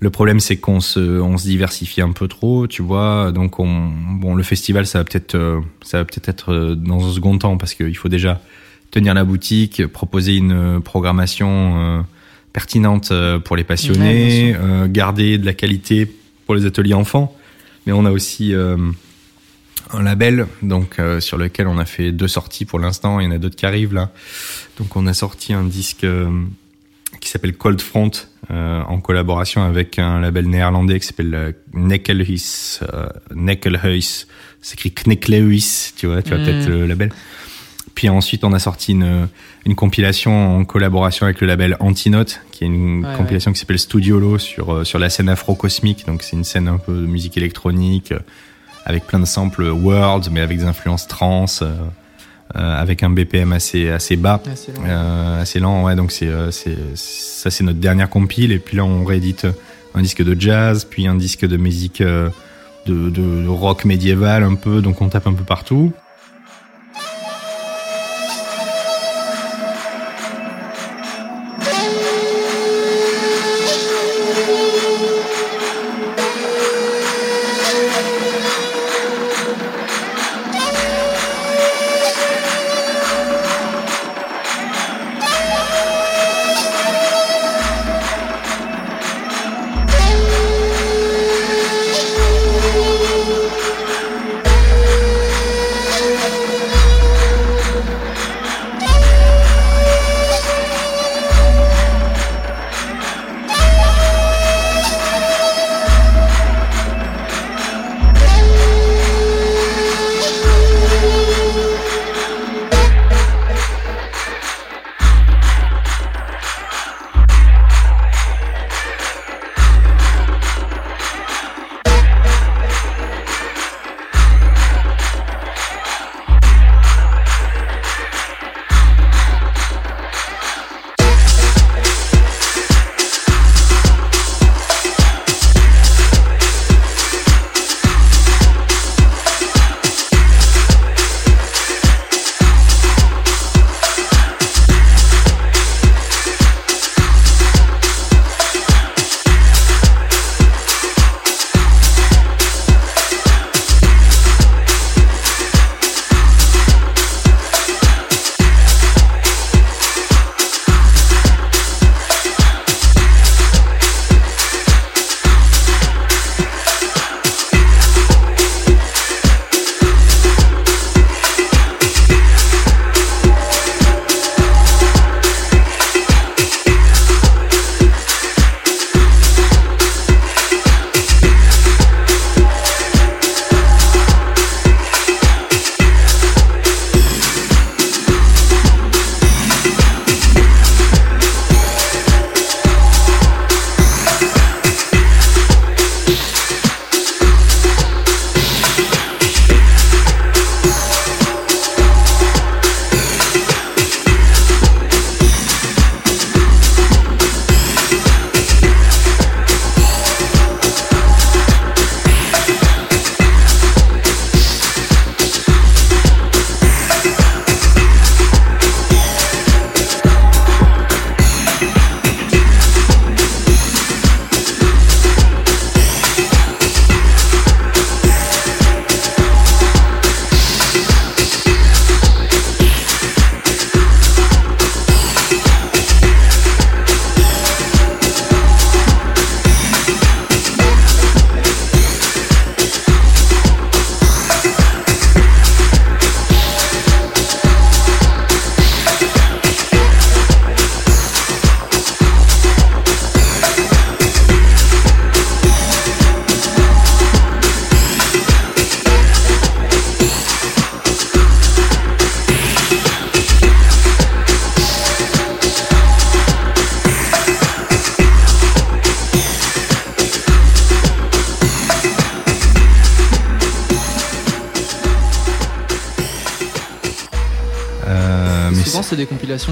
[0.00, 3.32] le problème c'est qu'on se, on se diversifie un peu trop, tu vois.
[3.32, 7.06] Donc on, bon, le festival ça va peut-être, euh, ça va peut-être être euh, dans
[7.06, 8.40] un second temps parce qu'il faut déjà
[8.90, 12.02] tenir la boutique, proposer une programmation euh,
[12.52, 13.12] pertinente
[13.44, 16.10] pour les passionnés, euh, garder de la qualité
[16.46, 17.34] pour les ateliers enfants.
[17.86, 18.76] Mais on a aussi euh,
[19.92, 23.20] un label donc sur lequel on a fait deux sorties pour l'instant.
[23.20, 24.10] Il y en a d'autres qui arrivent là.
[24.78, 26.06] Donc on a sorti un disque
[27.20, 28.10] qui s'appelle Cold Front
[28.50, 32.78] euh, en collaboration avec un label néerlandais qui s'appelle euh, Neckelhuis.
[32.92, 34.26] Euh, Neckelhuis.
[34.60, 36.44] C'est écrit Kneklehuis, tu vois, tu vois Mm.
[36.44, 37.10] peut-être le label.
[37.94, 39.28] Puis ensuite, on a sorti une,
[39.66, 43.78] une compilation en collaboration avec le label Antinote, qui est une Ouais, compilation qui s'appelle
[43.78, 46.06] Studiolo sur, euh, sur la scène afro-cosmique.
[46.06, 48.20] Donc, c'est une scène un peu de musique électronique, euh,
[48.84, 51.46] avec plein de samples world, mais avec des influences trans,
[52.54, 54.40] avec un BPM assez, assez bas.
[54.54, 54.82] C'est long.
[54.86, 55.96] Euh, assez lent, ouais.
[55.96, 58.52] Donc c'est, euh, c'est, ça, c'est notre dernière compile.
[58.52, 59.46] Et puis là, on réédite
[59.94, 62.30] un disque de jazz, puis un disque de musique, euh,
[62.86, 65.92] de, de rock médiéval un peu, donc on tape un peu partout.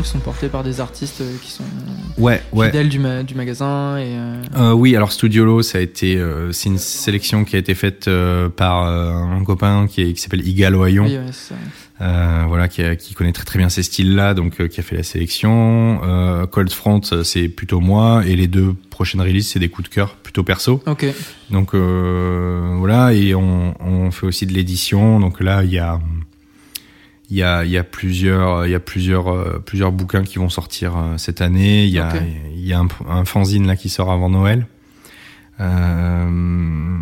[0.03, 1.65] Qui sont portées par des artistes euh, qui sont
[2.19, 2.67] ouais, ouais.
[2.67, 3.97] fidèles du, du magasin.
[3.99, 4.73] Et, euh, euh...
[4.73, 8.09] oui, alors Studiolo, ça a été, c'est une sélection qui a été faite
[8.57, 11.05] par un copain qui, s'appelle Igal Oyon.
[11.07, 14.83] Oui, ouais, voilà, qui, a, qui, connaît très très bien ces styles-là, donc qui a
[14.83, 16.01] fait la sélection.
[16.51, 20.17] Cold Front, c'est plutôt moi, et les deux prochaines releases, c'est des coups de cœur
[20.17, 20.83] plutôt perso.
[21.51, 25.21] Donc voilà, et on, on fait aussi de l'édition.
[25.21, 26.01] Donc là, il y a
[27.31, 30.39] il y a, il y a plusieurs, il y a plusieurs, euh, plusieurs bouquins qui
[30.39, 31.85] vont sortir euh, cette année.
[31.85, 32.13] Il y a,
[32.53, 34.67] il y a un, un fanzine là qui sort avant Noël.
[35.61, 36.99] Euh,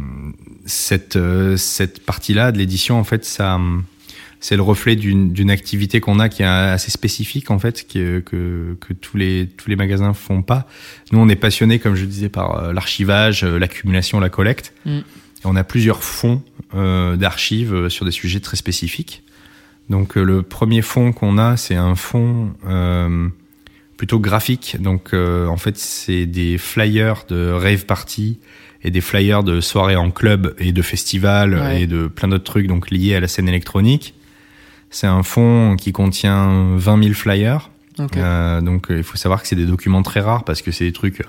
[0.64, 3.58] cette, euh, cette partie-là de l'édition, en fait, ça,
[4.40, 8.20] c'est le reflet d'une d'une activité qu'on a qui est assez spécifique en fait, que,
[8.20, 10.68] que, que tous les tous les magasins font pas.
[11.12, 14.72] Nous, on est passionné, comme je disais, par euh, l'archivage, euh, l'accumulation, la collecte.
[14.86, 14.98] Mm.
[14.98, 15.02] Et
[15.46, 16.42] on a plusieurs fonds
[16.74, 19.23] euh, d'archives euh, sur des sujets très spécifiques.
[19.90, 23.28] Donc euh, le premier fonds qu'on a, c'est un fonds euh,
[23.96, 24.76] plutôt graphique.
[24.80, 28.38] Donc euh, en fait, c'est des flyers de rave party
[28.82, 31.82] et des flyers de soirées en club et de festivals Ouais.
[31.82, 34.14] et de plein d'autres trucs donc liés à la scène électronique.
[34.90, 37.70] C'est un fonds qui contient 20 000 flyers.
[38.16, 40.84] Euh, donc euh, il faut savoir que c'est des documents très rares parce que c'est
[40.84, 41.22] des trucs,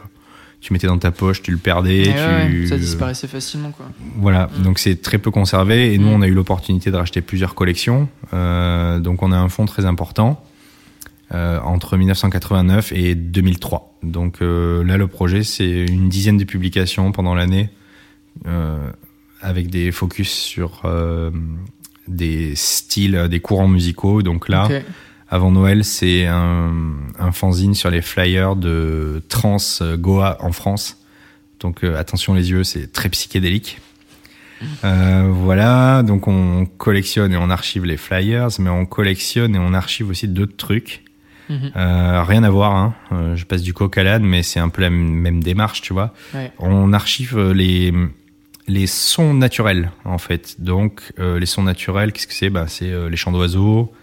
[0.65, 2.01] tu mettais dans ta poche, tu le perdais.
[2.03, 2.09] Tu...
[2.09, 3.85] ouais, ça disparaissait facilement, quoi.
[4.17, 4.63] Voilà, Mm.
[4.63, 5.93] donc c'est très peu conservé.
[5.93, 6.13] Et nous, Mm.
[6.13, 8.09] on a eu l'opportunité de racheter plusieurs collections.
[8.33, 10.43] Euh, donc on a un fonds très important
[11.35, 13.95] euh, entre 1989 et 2003.
[14.01, 17.69] Donc euh, là, le projet, c'est une dizaine de publications pendant l'année
[19.41, 20.81] avec des focus sur
[22.07, 24.23] des styles, des courants musicaux.
[24.23, 24.67] Donc là.
[25.29, 26.73] Avant Noël, c'est un,
[27.19, 29.57] un fanzine sur les flyers de Trans
[29.97, 30.97] Goa en France.
[31.59, 33.79] Donc euh, attention les yeux, c'est très psychédélique.
[34.83, 39.73] Euh, voilà, donc on collectionne et on archive les flyers, mais on collectionne et on
[39.73, 41.03] archive aussi d'autres trucs.
[41.49, 41.71] Mhm.
[41.75, 42.95] Euh, rien à voir, hein.
[43.11, 45.93] Euh, je passe du coq à l'âne, mais c'est un peu la même démarche, tu
[45.93, 46.13] vois.
[46.33, 46.51] Ouais.
[46.57, 47.93] On archive euh, les,
[48.67, 50.55] les sons naturels, en fait.
[50.59, 52.49] Donc, euh, les sons naturels, qu'est-ce que c'est?
[52.49, 53.93] Bah, C'est euh, les chants d'oiseaux,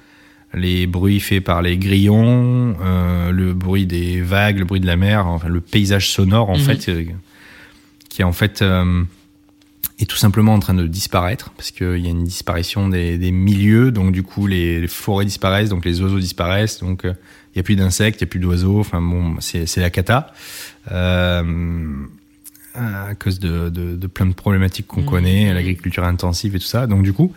[0.54, 4.96] les bruits faits par les grillons, euh, le bruit des vagues, le bruit de la
[4.96, 6.64] mer, enfin, le paysage sonore, en Mhm.
[6.64, 7.04] fait, euh,
[8.08, 9.02] qui est en fait euh,
[9.98, 13.30] est tout simplement en train de disparaître, parce qu'il y a une disparition des, des
[13.30, 17.12] milieux, donc du coup, les, les forêts disparaissent, donc les oiseaux disparaissent, donc euh,
[17.54, 20.32] il n'y a plus d'insectes, il n'y a plus d'oiseaux, enfin bon, c'est la cata.
[20.90, 21.84] Euh,
[22.74, 25.06] à cause de, de, de plein de problématiques qu'on Mhm.
[25.06, 26.86] connaît, l'agriculture intensive et tout ça.
[26.86, 27.32] Donc du coup,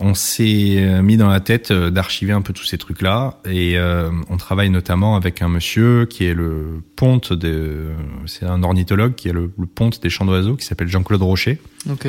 [0.00, 3.76] on s'est euh, mis dans la tête euh, d'archiver un peu tous ces trucs-là et
[3.78, 7.88] euh, on travaille notamment avec un monsieur qui est le ponte de,
[8.26, 11.58] c'est un ornithologue qui est le, le ponte des champs d'oiseaux qui s'appelle Jean-Claude Rocher
[11.90, 12.06] Ok.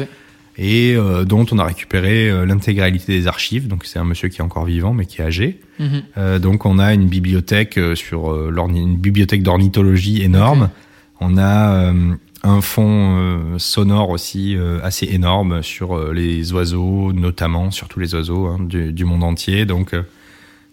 [0.57, 3.67] et euh, dont on a récupéré l'intégralité des archives.
[3.67, 5.59] Donc c'est un monsieur qui est encore vivant mais qui est âgé.
[5.79, 6.03] Mhm.
[6.17, 10.69] Euh, donc on a une bibliothèque sur une bibliothèque d'ornithologie énorme.
[11.21, 11.93] On a
[12.43, 17.99] un fond euh, sonore aussi euh, assez énorme sur euh, les oiseaux, notamment sur tous
[17.99, 19.65] les oiseaux hein, du, du monde entier.
[19.65, 19.93] Donc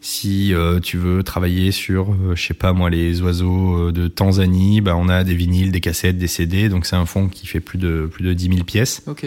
[0.01, 4.81] si euh, tu veux travailler sur, euh, je sais pas moi, les oiseaux de Tanzanie,
[4.81, 6.69] bah, on a des vinyles, des cassettes, des CD.
[6.69, 9.03] Donc c'est un fond qui fait plus de plus de 10 000 pièces.
[9.07, 9.27] Ok.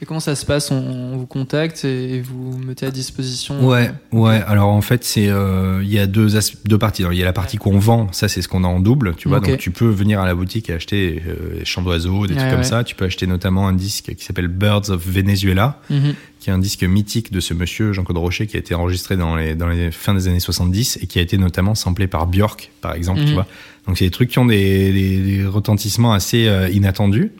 [0.00, 4.16] Et comment ça se passe on, vous contacte et vous mettez à disposition Ouais, euh,
[4.16, 4.40] ouais.
[4.46, 6.28] Alors en fait, c'est euh, il y a deux
[6.66, 7.02] deux parties.
[7.10, 9.28] Il y a la partie qu'on vend, ça c'est ce qu'on a en double, tu
[9.28, 9.40] vois.
[9.40, 12.38] Donc tu peux venir à la boutique et acheter euh, des chants d'oiseaux, des Ouais,
[12.38, 12.64] trucs comme ouais.
[12.64, 12.84] ça.
[12.84, 16.14] Tu peux acheter notamment un disque qui s'appelle Birds of Venezuela, mhm.
[16.38, 19.34] qui est un disque mythique de ce monsieur Jean-Claude Rocher qui a été enregistré dans
[19.34, 22.70] les dans les fins des années 70 et qui a été notamment samplé par Björk,
[22.80, 23.26] par exemple, Mhm.
[23.26, 23.46] tu vois.
[23.88, 27.32] Donc c'est des trucs qui ont des, des, des retentissements assez euh, inattendus.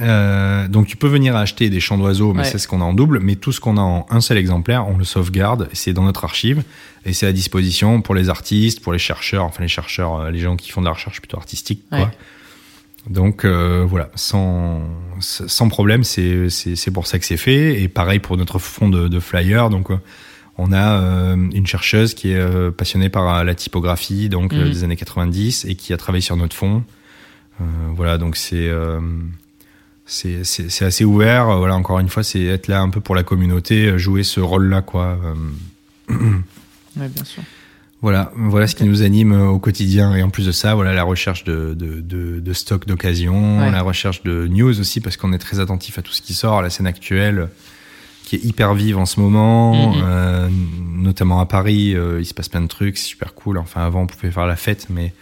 [0.00, 2.44] Euh, donc tu peux venir acheter des chants d'oiseaux, mais Ouais.
[2.48, 3.20] c'est ce qu'on a en double.
[3.20, 5.68] Mais tout ce qu'on a en un seul exemplaire, on le sauvegarde.
[5.72, 6.62] C'est dans notre archive
[7.04, 10.38] et c'est à disposition pour les artistes, pour les chercheurs, enfin les chercheurs, euh, les
[10.38, 11.82] gens qui font de la recherche plutôt artistique.
[11.90, 11.98] Quoi.
[11.98, 12.08] Ouais.
[13.10, 14.80] Donc euh, voilà, sans
[15.20, 17.82] sans problème, c'est c'est c'est pour ça que c'est fait.
[17.82, 19.68] Et pareil pour notre fond de, de flyer.
[19.70, 19.98] Donc euh,
[20.56, 24.70] on a euh, une chercheuse qui est passionnée par la typographie, donc Mhm.
[24.70, 26.84] des années 90, et qui a travaillé sur notre fond.
[27.60, 27.64] Euh,
[27.94, 29.00] voilà, donc c'est euh,
[30.12, 31.48] c'est assez ouvert.
[31.48, 34.22] Euh, Voilà, encore une fois, c'est être là un peu pour la communauté, euh, jouer
[34.22, 35.18] ce rôle-là, quoi.
[35.24, 36.14] Euh,
[36.96, 37.42] Ouais, bien sûr.
[38.02, 40.14] voilà, voilà ce qui nous anime au quotidien.
[40.14, 43.70] Et en plus de ça, voilà la recherche de, de, de, de stock d'occasion, Ouais.
[43.70, 46.58] la recherche de news aussi, parce qu'on est très attentif à tout ce qui sort,
[46.58, 47.48] à la scène actuelle,
[48.24, 50.02] qui est hyper vive en ce moment, Mhm.
[50.04, 50.48] euh,
[50.96, 51.94] notamment à Paris.
[51.96, 53.56] euh, il se passe plein de trucs, c'est super cool.
[53.58, 55.14] Enfin, avant, on pouvait faire la fête, mais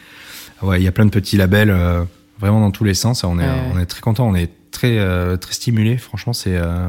[0.63, 2.03] ouais, il y a plein de petits labels, euh,
[2.41, 3.23] vraiment dans tous les sens.
[3.23, 3.71] On est, Ouais.
[3.75, 5.97] on est très content, on est très, euh, très stimulé.
[5.97, 6.89] Franchement, c'est, euh,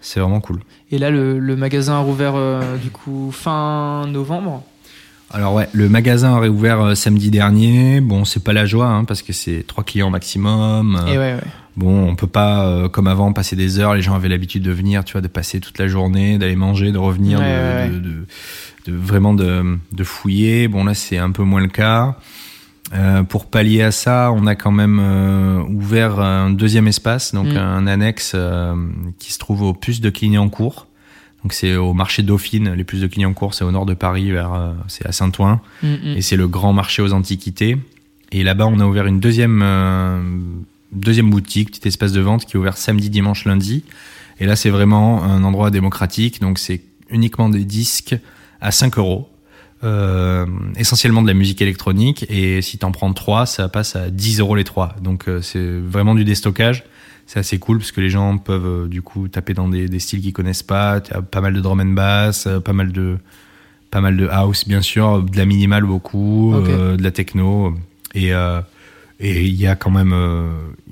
[0.00, 0.60] c'est vraiment cool.
[0.90, 4.62] Et là, le, le magasin a rouvert euh, du coup fin novembre?
[5.34, 8.00] Alors ouais, le magasin a réouvert euh, samedi dernier.
[8.02, 11.00] Bon, c'est pas la joie hein, parce que c'est trois clients maximum.
[11.08, 11.40] Et ouais, ouais.
[11.74, 13.94] Bon, on peut pas euh, comme avant passer des heures.
[13.94, 16.92] Les gens avaient l'habitude de venir, tu vois, de passer toute la journée, d'aller manger,
[16.92, 18.26] de revenir, Ouais, de, de- de-
[18.88, 20.68] de- vraiment de, de fouiller.
[20.68, 22.18] Bon là, c'est un peu moins le cas.
[22.94, 27.46] Euh, pour pallier à ça, on a quand même euh, ouvert un deuxième espace, donc
[27.46, 27.56] Mm.
[27.56, 28.74] un annexe euh,
[29.18, 30.86] qui se trouve au puces de Clignancourt.
[31.42, 32.74] Donc c'est au marché Dauphine.
[32.74, 35.60] Les puces de Clignancourt, c'est au nord de Paris, vers euh, c'est à Saint-Ouen.
[35.82, 36.16] Mm, mm.
[36.16, 37.78] Et c'est le grand marché aux antiquités.
[38.30, 40.20] Et là-bas, on a ouvert une deuxième, euh,
[40.92, 43.84] deuxième boutique, petit espace de vente qui est ouvert samedi, dimanche, lundi.
[44.38, 46.40] Et là, c'est vraiment un endroit démocratique.
[46.40, 46.80] Donc, c'est
[47.10, 48.16] uniquement des disques
[48.60, 49.28] à 5 euros.
[49.84, 52.24] Euh, essentiellement de la musique électronique.
[52.28, 54.94] Et si t'en prends trois, ça passe à 10 euros les trois.
[55.02, 56.84] Donc, euh, c'est vraiment du déstockage.
[57.26, 59.98] C'est assez cool parce que les gens peuvent euh, du coup taper dans des, des
[59.98, 61.00] styles qu'ils connaissent pas.
[61.00, 63.18] T'as pas mal de drum and bass, euh, pas mal de
[63.90, 67.74] pas mal de house bien sûr, de la minimale beaucoup, euh, de la techno
[68.14, 68.60] et euh,
[69.20, 70.14] et il y a quand même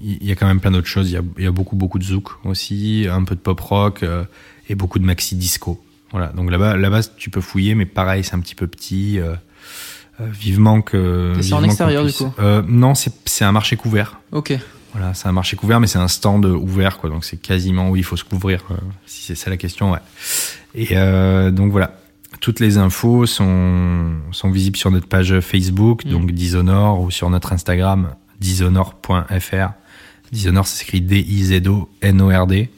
[0.03, 1.11] il y a quand même plein d'autres choses.
[1.11, 4.03] Il y a, y a beaucoup beaucoup de zouk aussi, un peu de pop rock
[4.03, 4.25] euh,
[4.69, 5.83] et beaucoup de maxi disco.
[6.11, 6.29] Voilà.
[6.29, 9.19] Donc là-bas là-bas tu peux fouiller, mais pareil c'est un petit peu petit.
[9.19, 9.35] euh,
[10.21, 11.35] vivement que.
[11.41, 12.31] C'est en extérieur du coup.
[12.69, 14.21] non, c'est c'est un marché couvert.
[14.33, 14.57] Ok.
[14.93, 17.11] Voilà, c'est un marché couvert, mais c'est un stand ouvert, quoi.
[17.11, 18.65] Donc c'est quasiment où il faut se couvrir,
[19.07, 20.01] si c'est ça la question, ouais.
[20.75, 20.97] Et
[21.53, 22.01] donc voilà,
[22.41, 26.11] toutes les infos sont, sont visibles sur notre page Facebook, mm.
[26.11, 29.71] donc Dishonor, ou sur notre Instagram, dishonor.fr.
[30.33, 32.71] Dishonor, c'est écrit D-I-Z-O-N-O-R-D.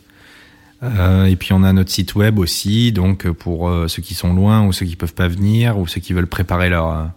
[0.82, 4.34] Euh, et puis on a notre site web aussi, donc pour euh, ceux qui sont
[4.34, 7.10] loin ou ceux qui peuvent pas venir ou ceux qui veulent préparer leur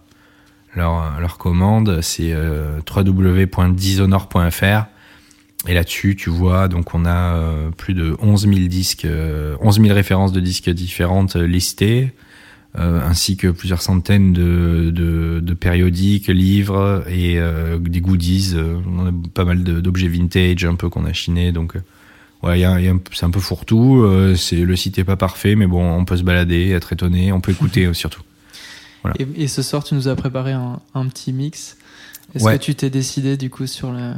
[0.76, 4.86] leur, leur commande, c'est euh, www.dishonor.fr.
[5.68, 9.06] Et là-dessus, tu vois, donc on a euh, plus de 11 000 disques,
[9.60, 12.12] 11 000 références de disques différentes listées.
[12.78, 18.52] Euh, ainsi que plusieurs centaines de, de, de périodiques, livres et euh, des goodies.
[18.54, 21.74] Euh, on a pas mal d'objets vintage un peu qu'on a chiné, donc
[22.42, 22.62] ouais,
[23.12, 24.34] c'est un peu fourre-tout.
[24.36, 27.40] c'est le site est pas parfait, mais bon, on peut se balader, être étonné, on
[27.40, 28.22] peut écouter surtout.
[29.02, 29.16] Voilà.
[29.18, 31.76] Et, et, ce soir, tu nous as préparé un, un petit mix.
[32.34, 34.14] Est-ce que tu t'es décidé du coup sur le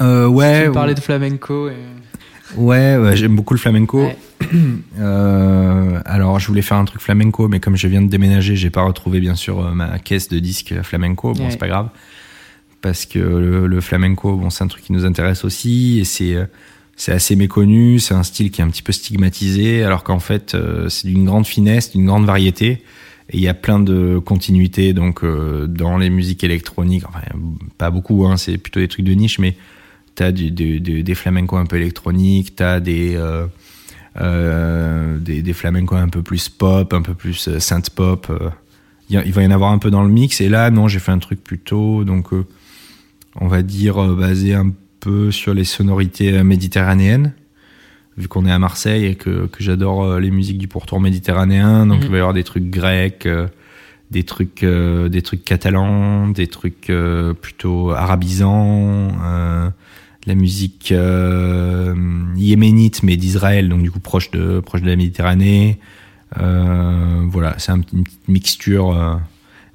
[0.00, 0.66] euh, ouais.
[0.66, 1.68] Tu parlais de flamenco.
[1.68, 1.76] Et...
[2.56, 4.08] Ouais, j'aime beaucoup le flamenco.
[4.98, 8.70] Euh, alors, je voulais faire un truc flamenco, mais comme je viens de déménager, j'ai
[8.70, 11.32] pas retrouvé bien sûr euh, ma caisse de disques flamenco.
[11.34, 11.88] Bon, c'est pas grave,
[12.80, 16.46] parce que le, flamenco, bon, c'est un truc qui nous intéresse aussi, et c'est euh,
[16.96, 17.98] c'est assez méconnu.
[18.00, 21.24] C'est un style qui est un petit peu stigmatisé, alors qu'en fait, euh, c'est d'une
[21.24, 22.82] grande finesse, d'une grande variété.
[23.30, 27.02] Et il y a plein de continuités donc dans les musiques électroniques.
[27.08, 27.22] Enfin,
[27.76, 29.56] pas beaucoup, hein, c'est plutôt des trucs de niche, mais
[30.14, 33.46] t'as du, des flamencos un peu électroniques, t'as des, euh,
[34.20, 38.26] euh, des, des un peu plus pop, un peu plus euh, synth pop.
[38.30, 38.50] Euh.
[39.08, 40.40] Il, va y en avoir un peu dans le mix.
[40.40, 42.44] Et là, non, j'ai fait un truc plutôt, donc, euh,
[43.40, 44.74] on va dire, basé un peu
[45.30, 47.32] sur les sonorités méditerranéennes
[48.16, 52.00] vu qu'on est à Marseille et que, que j'adore les musiques du pourtour méditerranéen, donc
[52.00, 52.04] mmh.
[52.04, 53.28] il va y avoir des trucs grecs,
[54.10, 59.70] des trucs, euh, des trucs catalans, des trucs euh, plutôt arabisants, euh,
[60.26, 61.94] la musique euh,
[62.36, 65.78] yéménite mais d'Israël, donc du coup proche de proche de la Méditerranée.
[66.38, 69.14] Euh, voilà, c'est un, une petite mixture, euh,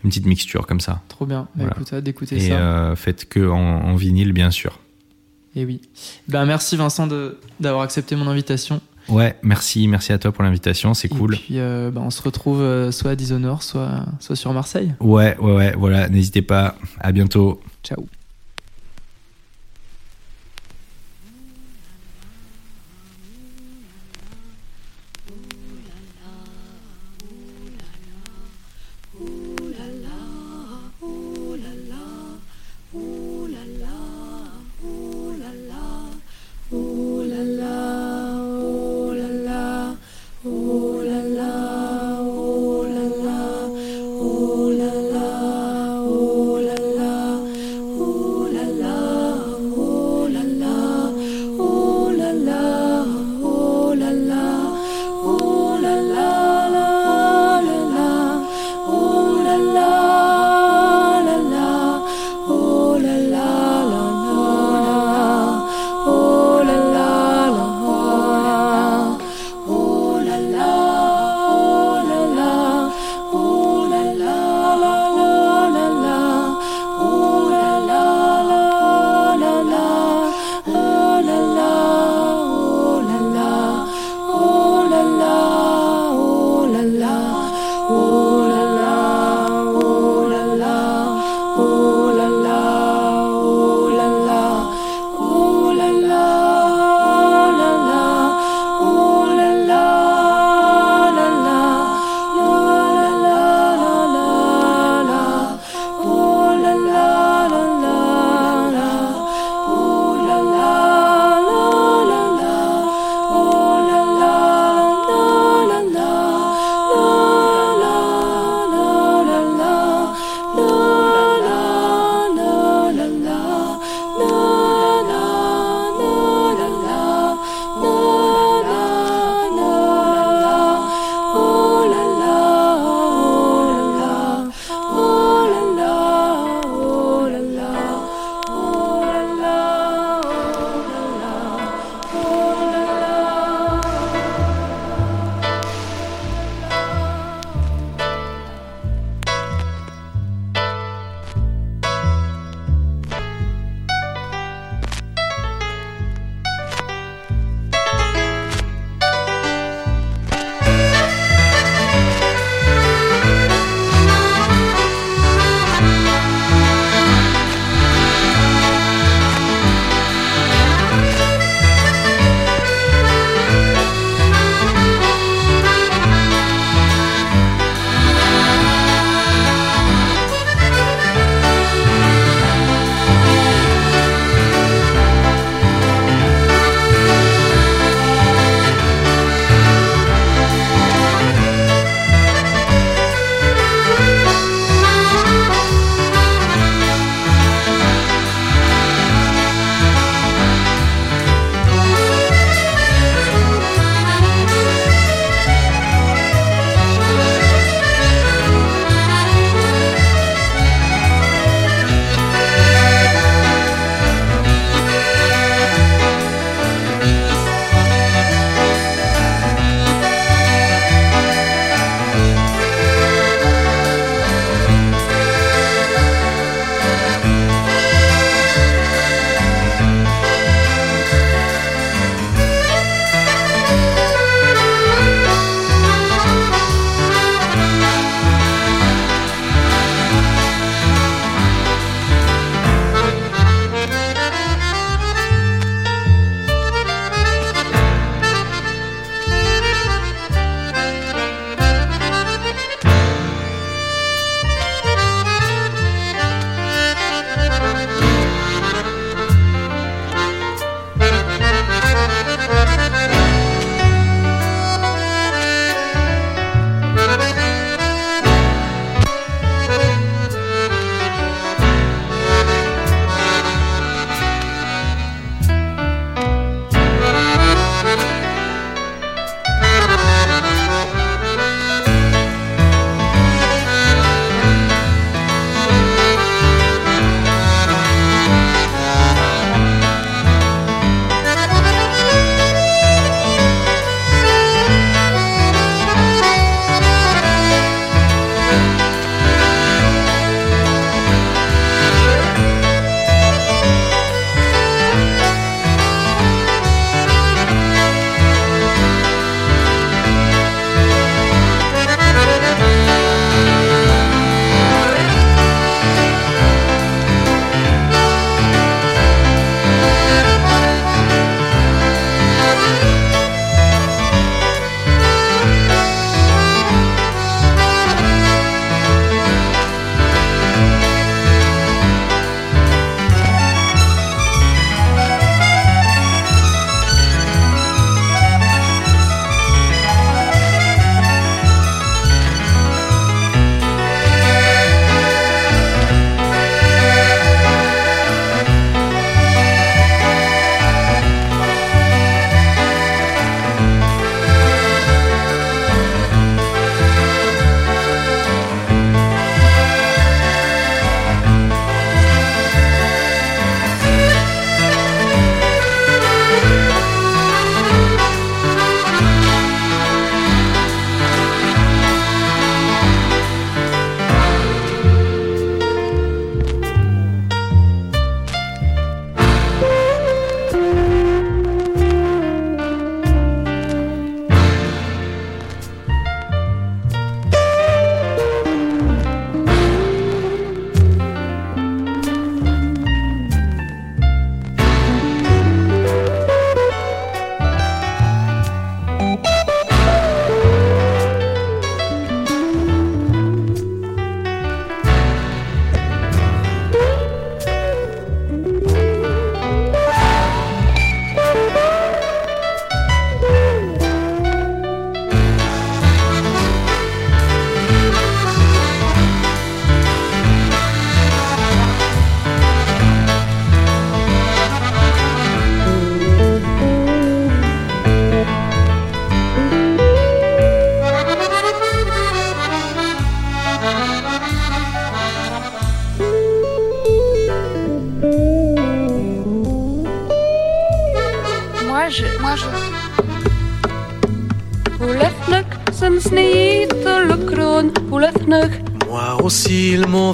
[0.03, 1.01] une petite mixture comme ça.
[1.07, 1.47] Trop bien.
[1.55, 1.73] Bah, voilà.
[1.79, 2.45] écoute, d'écouter ça.
[2.45, 4.79] Et euh, faites que en, en, vinyle, bien sûr.
[5.55, 5.81] Et oui.
[6.27, 7.07] Ben merci Vincent
[7.59, 8.81] d'avoir accepté mon invitation.
[9.09, 11.33] Ouais, merci, merci à toi pour l'invitation, c'est cool.
[11.35, 14.93] Et puis, euh, bah, on se retrouve euh, soit à Dishonor, soit, soit sur Marseille.
[14.99, 16.75] Ouais, ouais, ouais, voilà, n'hésitez pas.
[16.99, 17.59] À bientôt.
[17.83, 18.05] Ciao.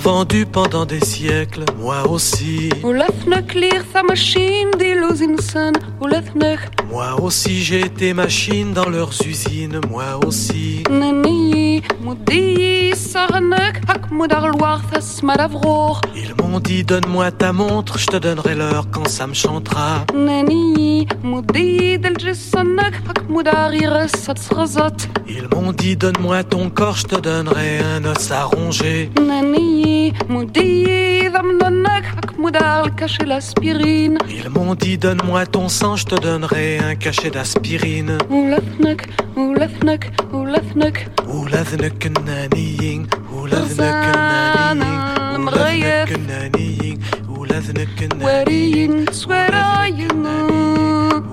[0.07, 1.65] Vendu pendant des siècles.
[1.77, 2.69] Moi aussi.
[6.89, 9.81] Moi aussi, j'ai été machine dans leurs usines.
[9.89, 10.83] Moi aussi.
[16.15, 20.05] Ils m'ont dit donne-moi ta montre, je te donnerai l'heure quand ça me chantera.
[25.27, 29.11] Ils m'ont dit donne-moi ton corps, je te donnerai un os à ronger.
[34.29, 38.17] Ils m'ont dit donne-moi ton sang, je te donnerai un cachet d'aspirine.
[45.57, 46.99] غياب كنانيين
[47.29, 50.25] ولاذنك كنانيين وريين سوراين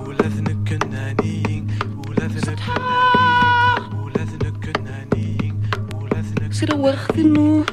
[0.07, 1.67] ولاذنك كنانيين
[2.07, 5.61] ولاذنك كنانيين ولاذنك كنانيين
[6.01, 7.65] ولاذنك سيدو واخذ النور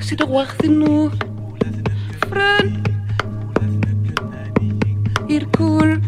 [0.00, 1.10] سيدو واخذ النور
[2.30, 2.82] فرن.
[5.30, 6.00] يركول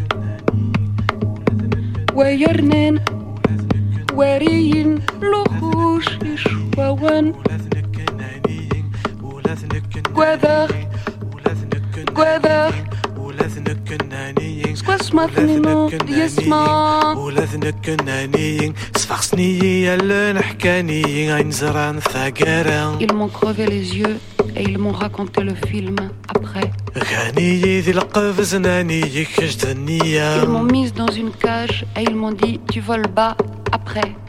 [2.13, 2.99] ويرنن
[4.13, 7.33] ورين لوخوش يشوان
[9.52, 10.68] يشواون قوذا
[12.14, 12.72] قوذا
[14.98, 15.62] سمعتني
[16.08, 24.16] يسمع ولذنك النانيين سفخسني اللي نحكاني عين زران ثقرا Ils m'ont crevé les yeux
[24.56, 25.96] et ils m'ont raconté le film
[26.28, 26.70] après.
[26.98, 32.32] غاني ذي القفز ناني كجد النية Ils m'ont mise dans une cage et ils m'ont
[32.32, 33.36] dit tu voles bas
[33.72, 34.21] après.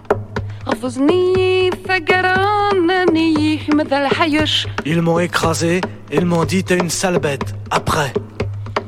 [4.86, 5.82] Ils m'ont écrasé,
[6.12, 8.14] ils m'ont dit t'es une sale bête après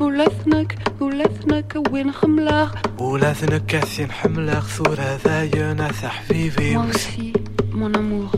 [0.01, 7.33] ولثنك ولثنك وين خملاغ ولذنك كاثين حملة ثورة ذاينا حبيبي Moi aussi,
[7.73, 8.31] mon amour.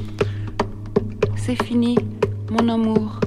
[1.36, 1.95] C'est fini,
[2.51, 3.20] mon amour.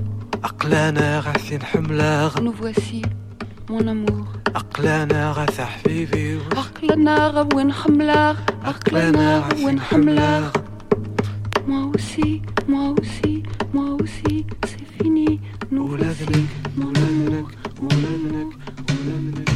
[0.44, 3.02] أقلانا غاثين حملة Nous voici,
[3.70, 4.26] mon amour.
[4.56, 10.66] أقلانا غاث حبيبي عقلنا وين خملاغ عقلنا أقلانا وين غاثين حملاغ حملة
[11.68, 13.42] Moi aussi, moi aussi,
[13.74, 15.40] moi aussi, c'est fini.
[15.72, 17.48] Nous voici, ولذنك mon amour.
[17.82, 18.52] ولذنك
[18.90, 19.49] ولذنك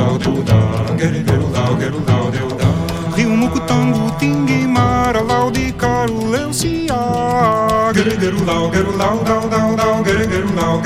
[0.00, 0.60] dau, tu dá,
[0.96, 2.48] gueri deu dau, Geru dau, deu.
[3.16, 7.00] Rio Mucutango, Tingue, Mara, Laudi, Caro, Leucia.
[7.92, 10.80] Gueri deu dau, gueru dau, dau, dau, dau, gueri deu dau,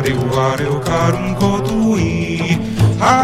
[0.00, 2.56] ariu, ariu, carum cotui.
[3.00, 3.16] Ha,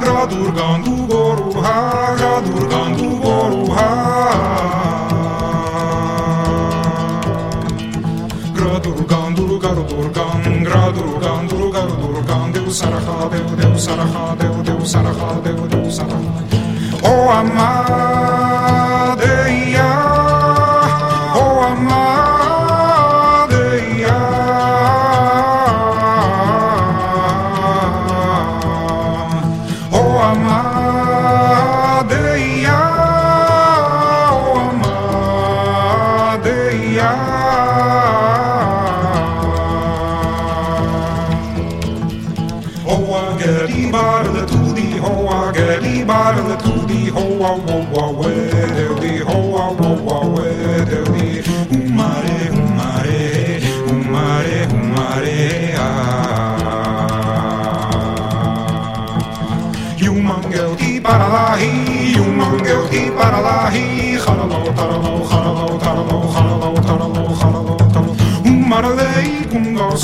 [0.00, 1.76] gradur gandu goru, ha,
[2.16, 3.88] gradur gandu goru, ha.
[8.56, 9.52] Gradur gandur
[12.52, 16.32] deu saraha, deu, deu saraha, deu, deu saraha, deu, deu saraha.
[17.04, 18.15] Oh, amar.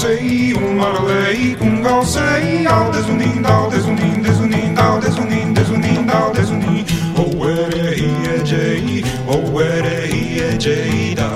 [0.03, 6.93] sei, um marlei, um galsei, ao desunindo, ao desunindo, desunindo, ao desunindo, desunindo, ao desunindo,
[7.17, 11.31] ou oh, ere e e eh, jei, ou oh, ere e eh, jei da.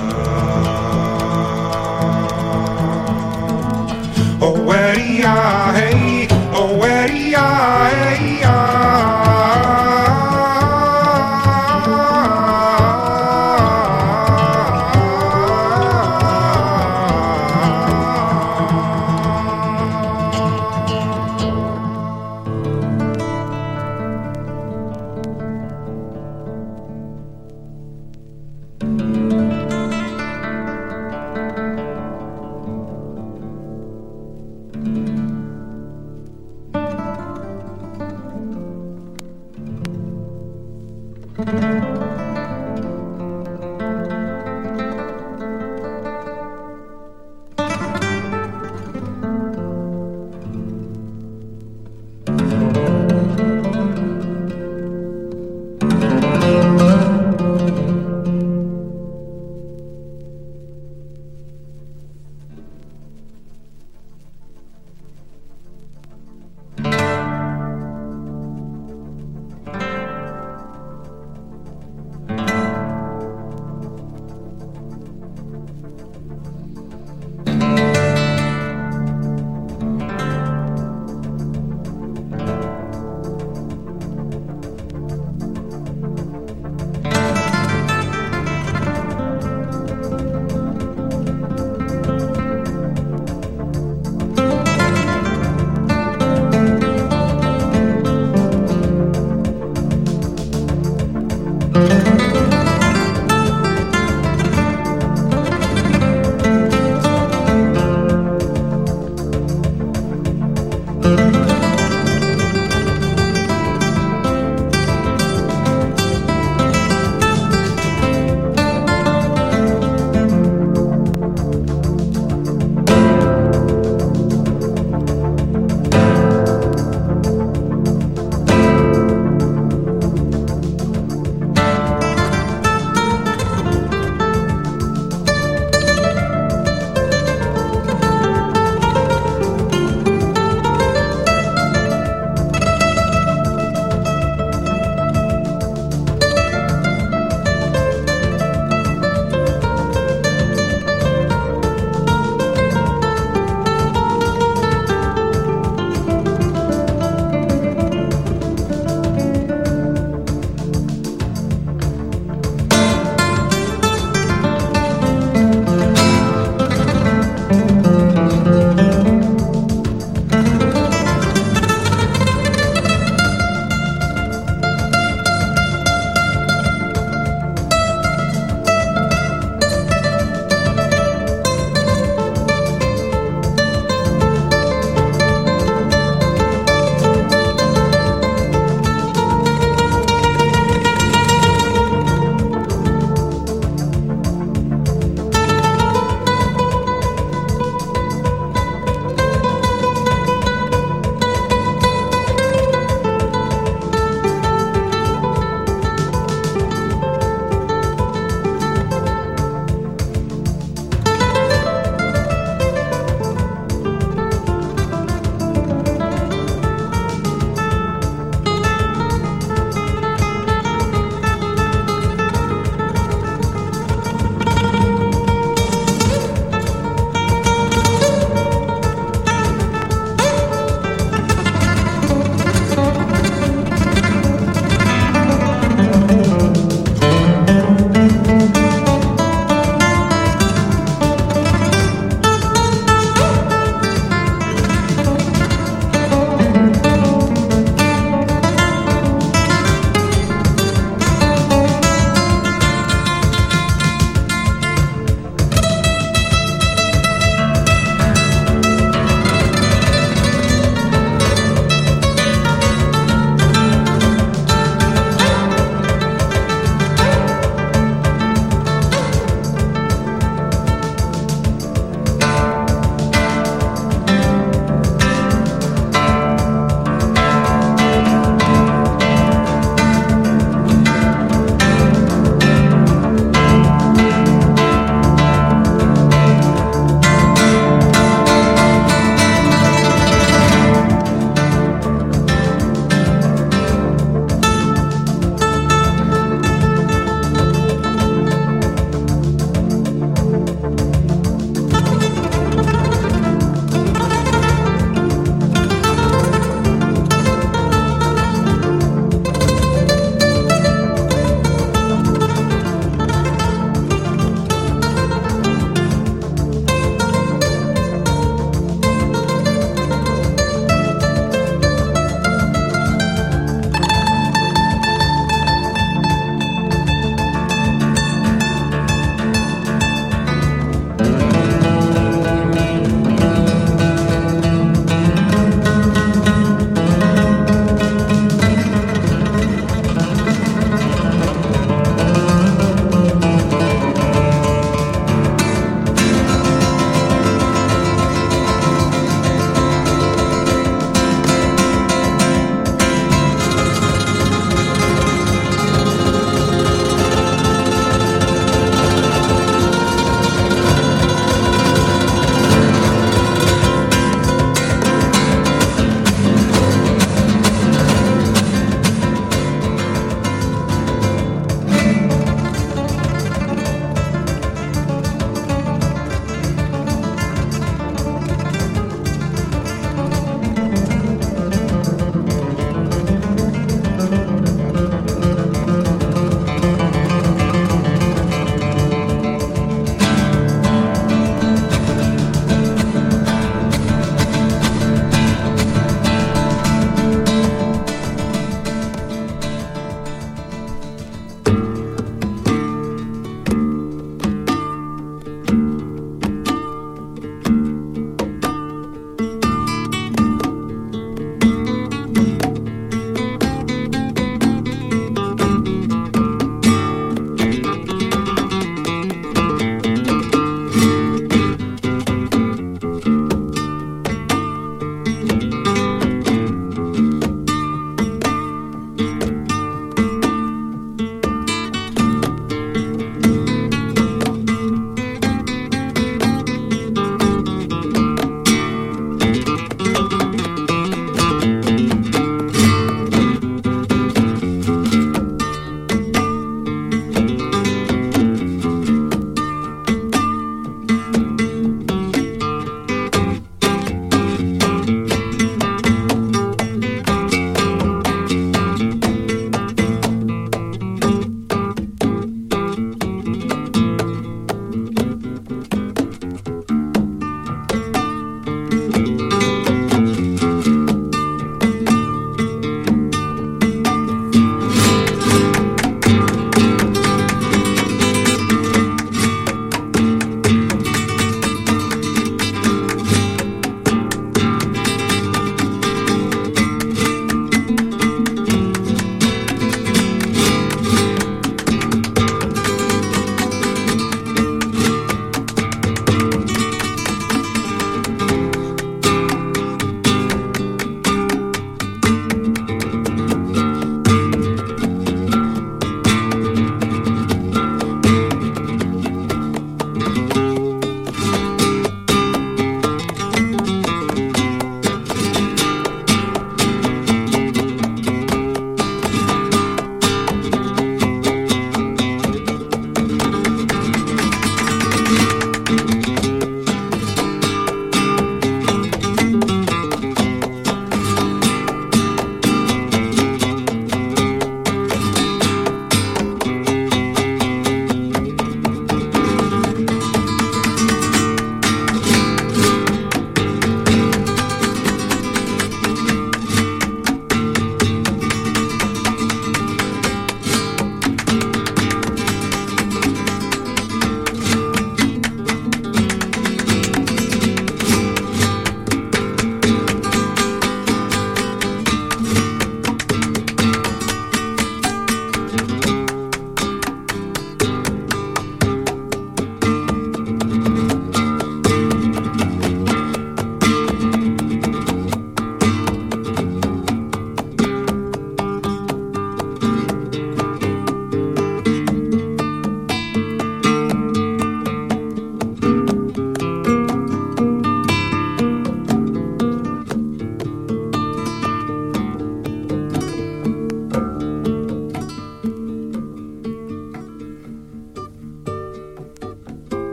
[4.41, 5.66] Oh, where he.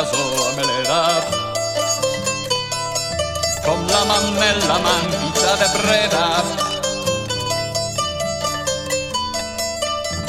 [0.00, 1.04] La soa me le da,
[3.64, 6.26] con la mammella mancha de breda,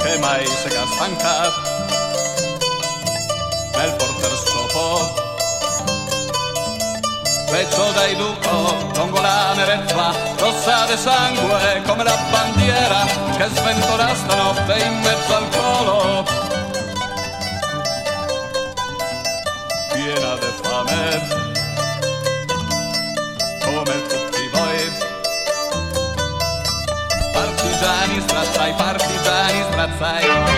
[0.02, 1.36] che mai se stanca
[3.78, 4.90] nel porter sopò.
[7.50, 13.06] Pezzo dai duco, dongola nerezza, rossa di sangue come la bandiera
[13.38, 16.61] che sventola stanotte in mezzo al colo.
[20.72, 21.22] Amen.
[23.62, 24.94] Kommen zu die Weib.
[27.34, 30.22] Partizani, Stratzai, Partizani, Stratzai.
[30.22, 30.51] Partizani,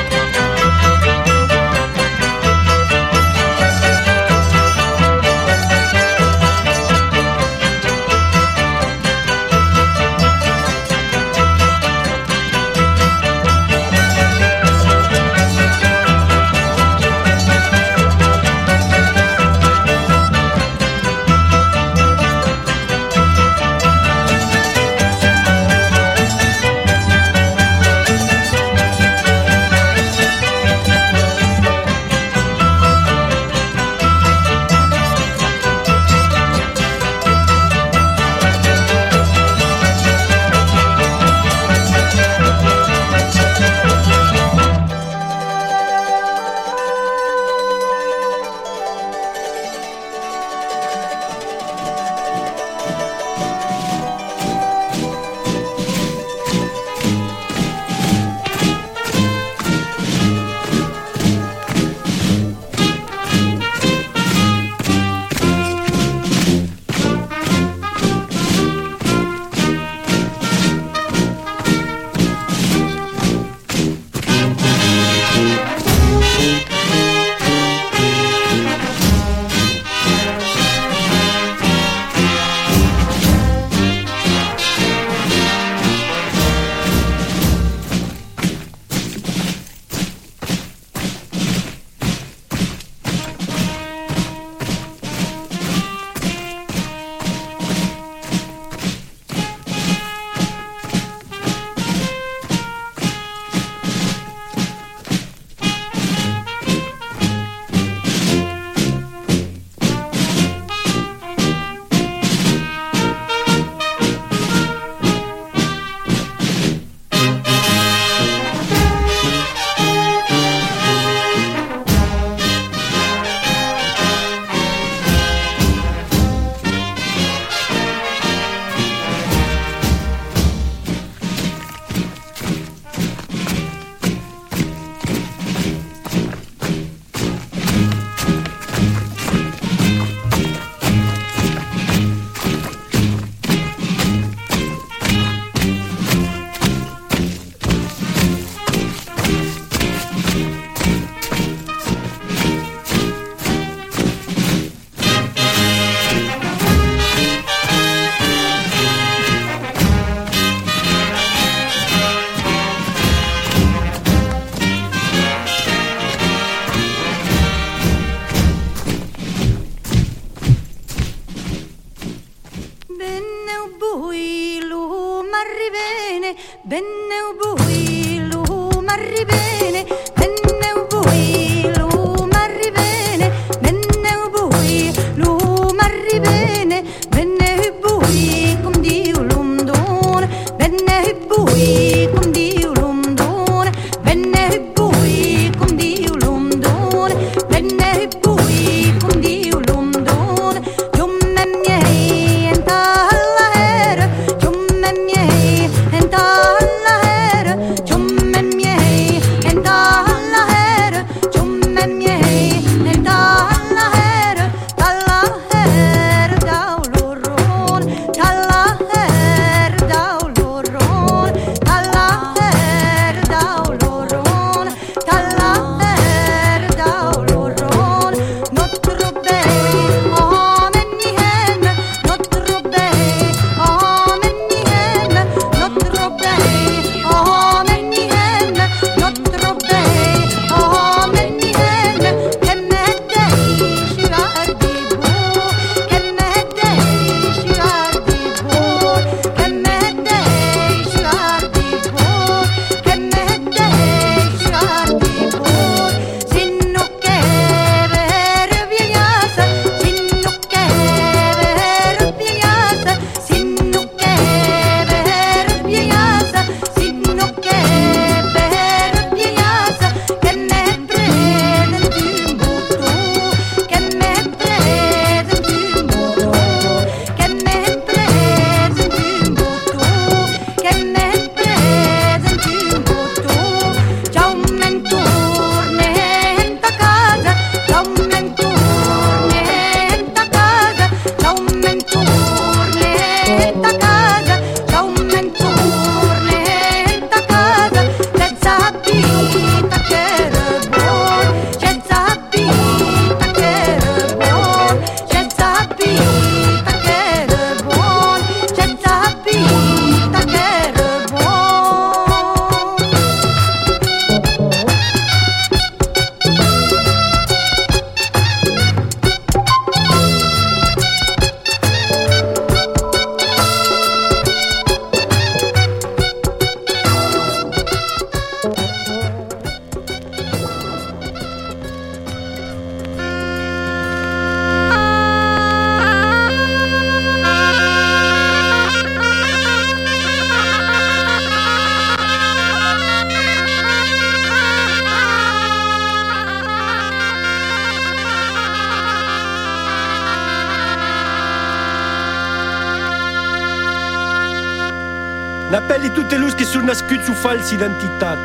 [356.53, 358.19] sou nascut sous falsa identitat.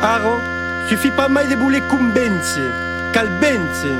[0.00, 0.40] Aro,
[0.88, 2.70] sufi pas mai de voler convèncer,
[3.12, 3.92] cal vèncer,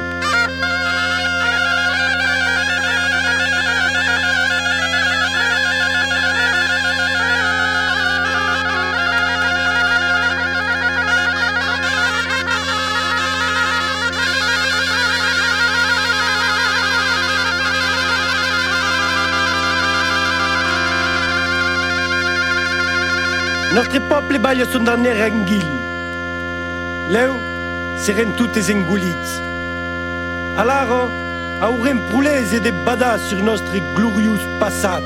[23.75, 25.65] Notre peuple baille son dernier anguil.
[27.11, 27.35] L'eau
[27.99, 29.43] serait toutes engoulites.
[30.59, 31.09] Alors,
[31.63, 35.01] aurait poulet et des badas sur notre glorieux passat.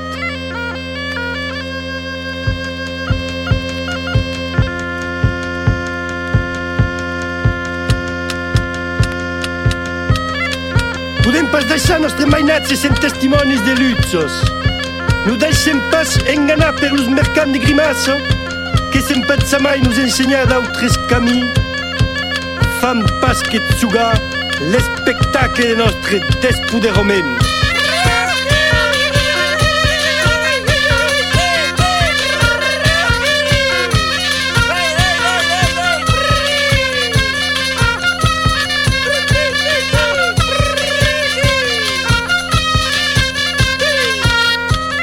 [11.23, 14.43] Podem pas deixar nostre mainat se sent testimonis de luxos.
[15.25, 18.17] Nu deixem pas enganar per los mercants de grimaça,
[18.91, 21.47] que sem pensa mai nos ensenyar d'autres camins.
[22.81, 24.13] Fam pas que tsuga
[24.61, 27.37] l'espectacle de nostre despoderament.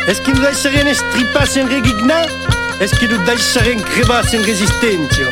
[0.06, 2.43] Est-ce que nous deixarem estripar sem regignar?
[2.80, 5.28] Est-ce que nous deixarem crevar sem resistència?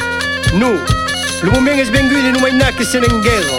[0.54, 0.70] No.
[1.42, 3.58] Le moment és vengut de no mainar que sen en guerra.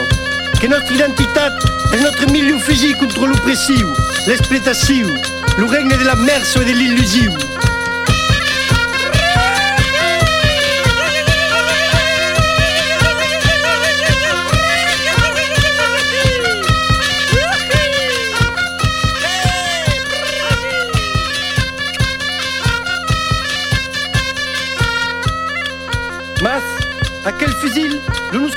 [0.61, 3.89] Que notre identitat és notre milieu físic contra l'opressiu,
[4.27, 5.11] l'explotació,
[5.57, 7.52] el regne de la merda i de l'il·lusiu.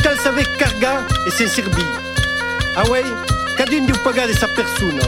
[0.07, 1.87] Lo nos cal saber cargar e sen servir.
[2.77, 5.03] Ah un diu pagar de sa persona,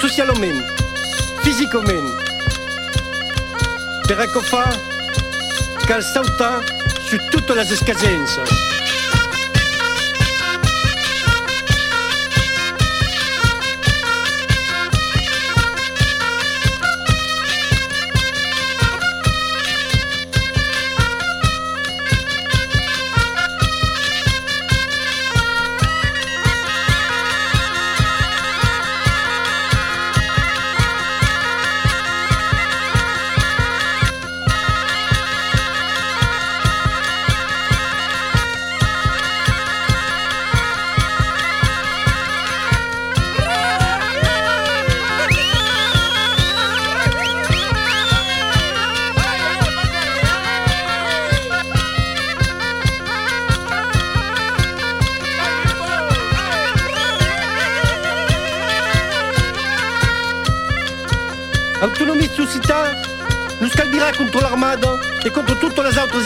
[0.00, 0.60] socialment,
[1.42, 2.08] fisicament.
[4.06, 4.64] Per això fa,
[5.86, 6.62] cal saltar
[7.08, 8.67] su totes les escasences.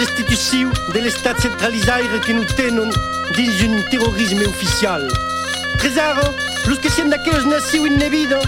[0.06, 2.90] Tutte le altre istituzioni dell'Estat centralisaire che nous tenen
[3.34, 5.06] dins un terrorisme ufficial.
[5.78, 6.34] Tresaro,
[6.66, 8.40] los que siendo aquellos nacidos en vida,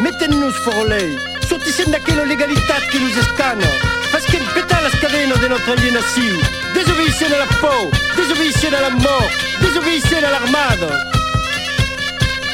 [0.00, 1.18] meten-nos fora lei,
[1.48, 3.66] sortissem d'aquella legalitat que nos escana,
[4.10, 6.38] fasquem petar les cadenes de notre alienació,
[6.74, 9.30] desobedissent a la por, desobedissent a la mort,
[9.60, 10.90] desobedissent a l'armada.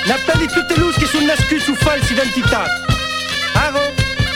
[0.06, 2.70] L'appel de toutes los que són nascuts su falsa identitat.
[3.54, 3.88] Ara,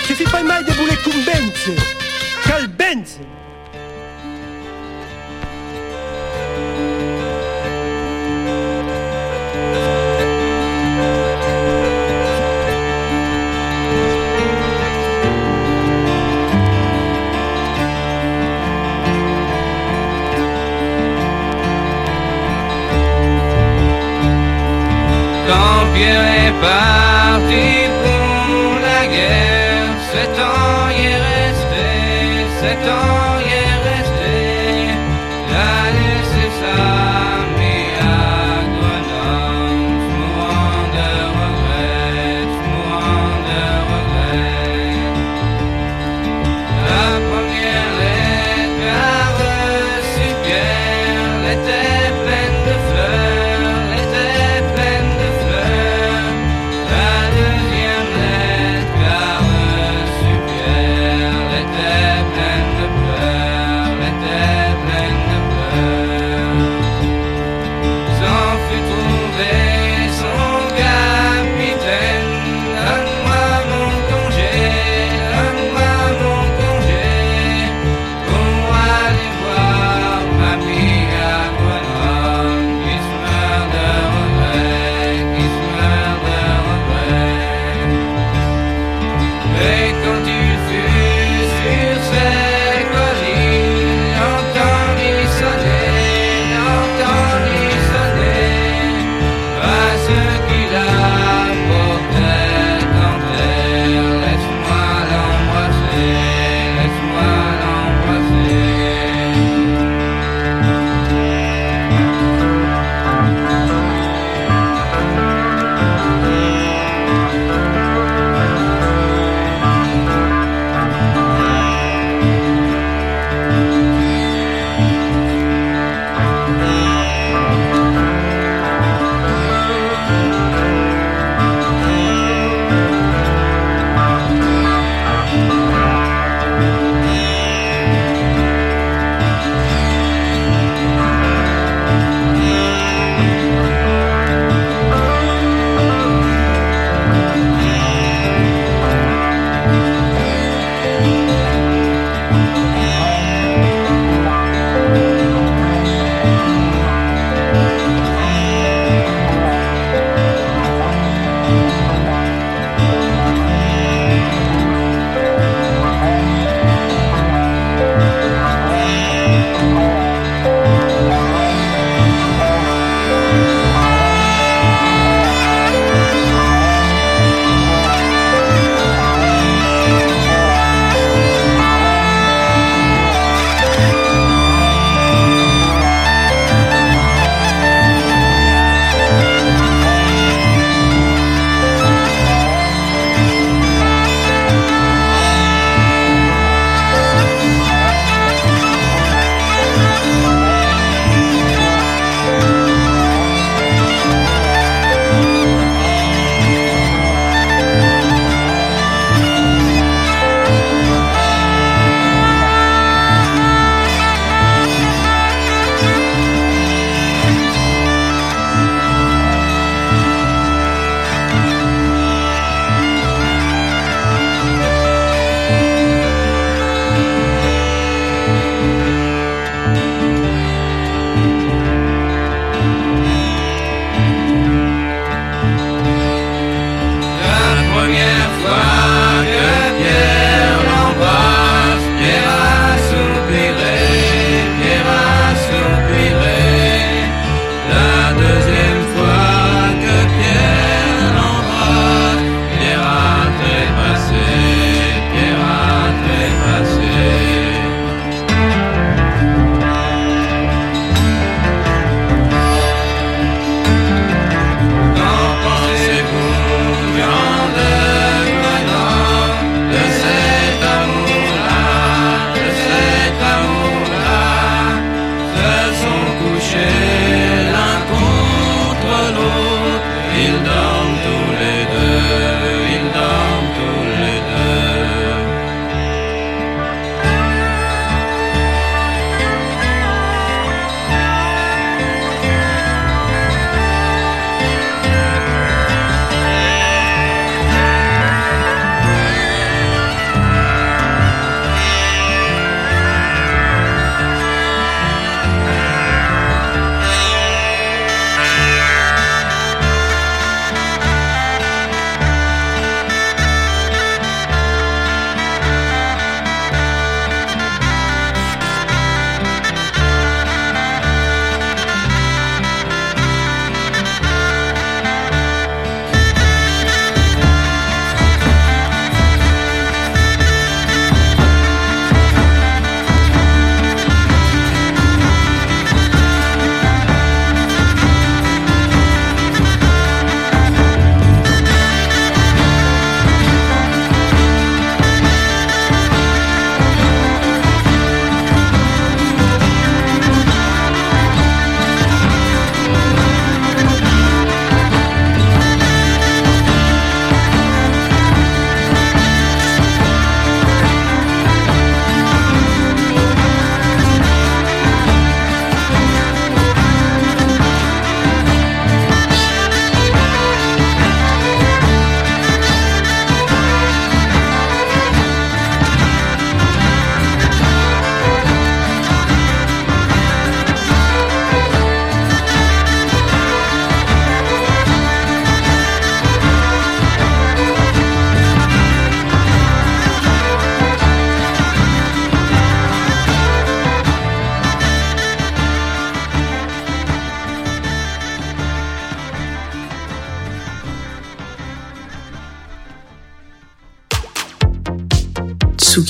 [0.06, 1.76] suffit pas mai de voler convèncer,
[2.44, 3.41] cal vèncer.
[26.62, 27.01] Pierre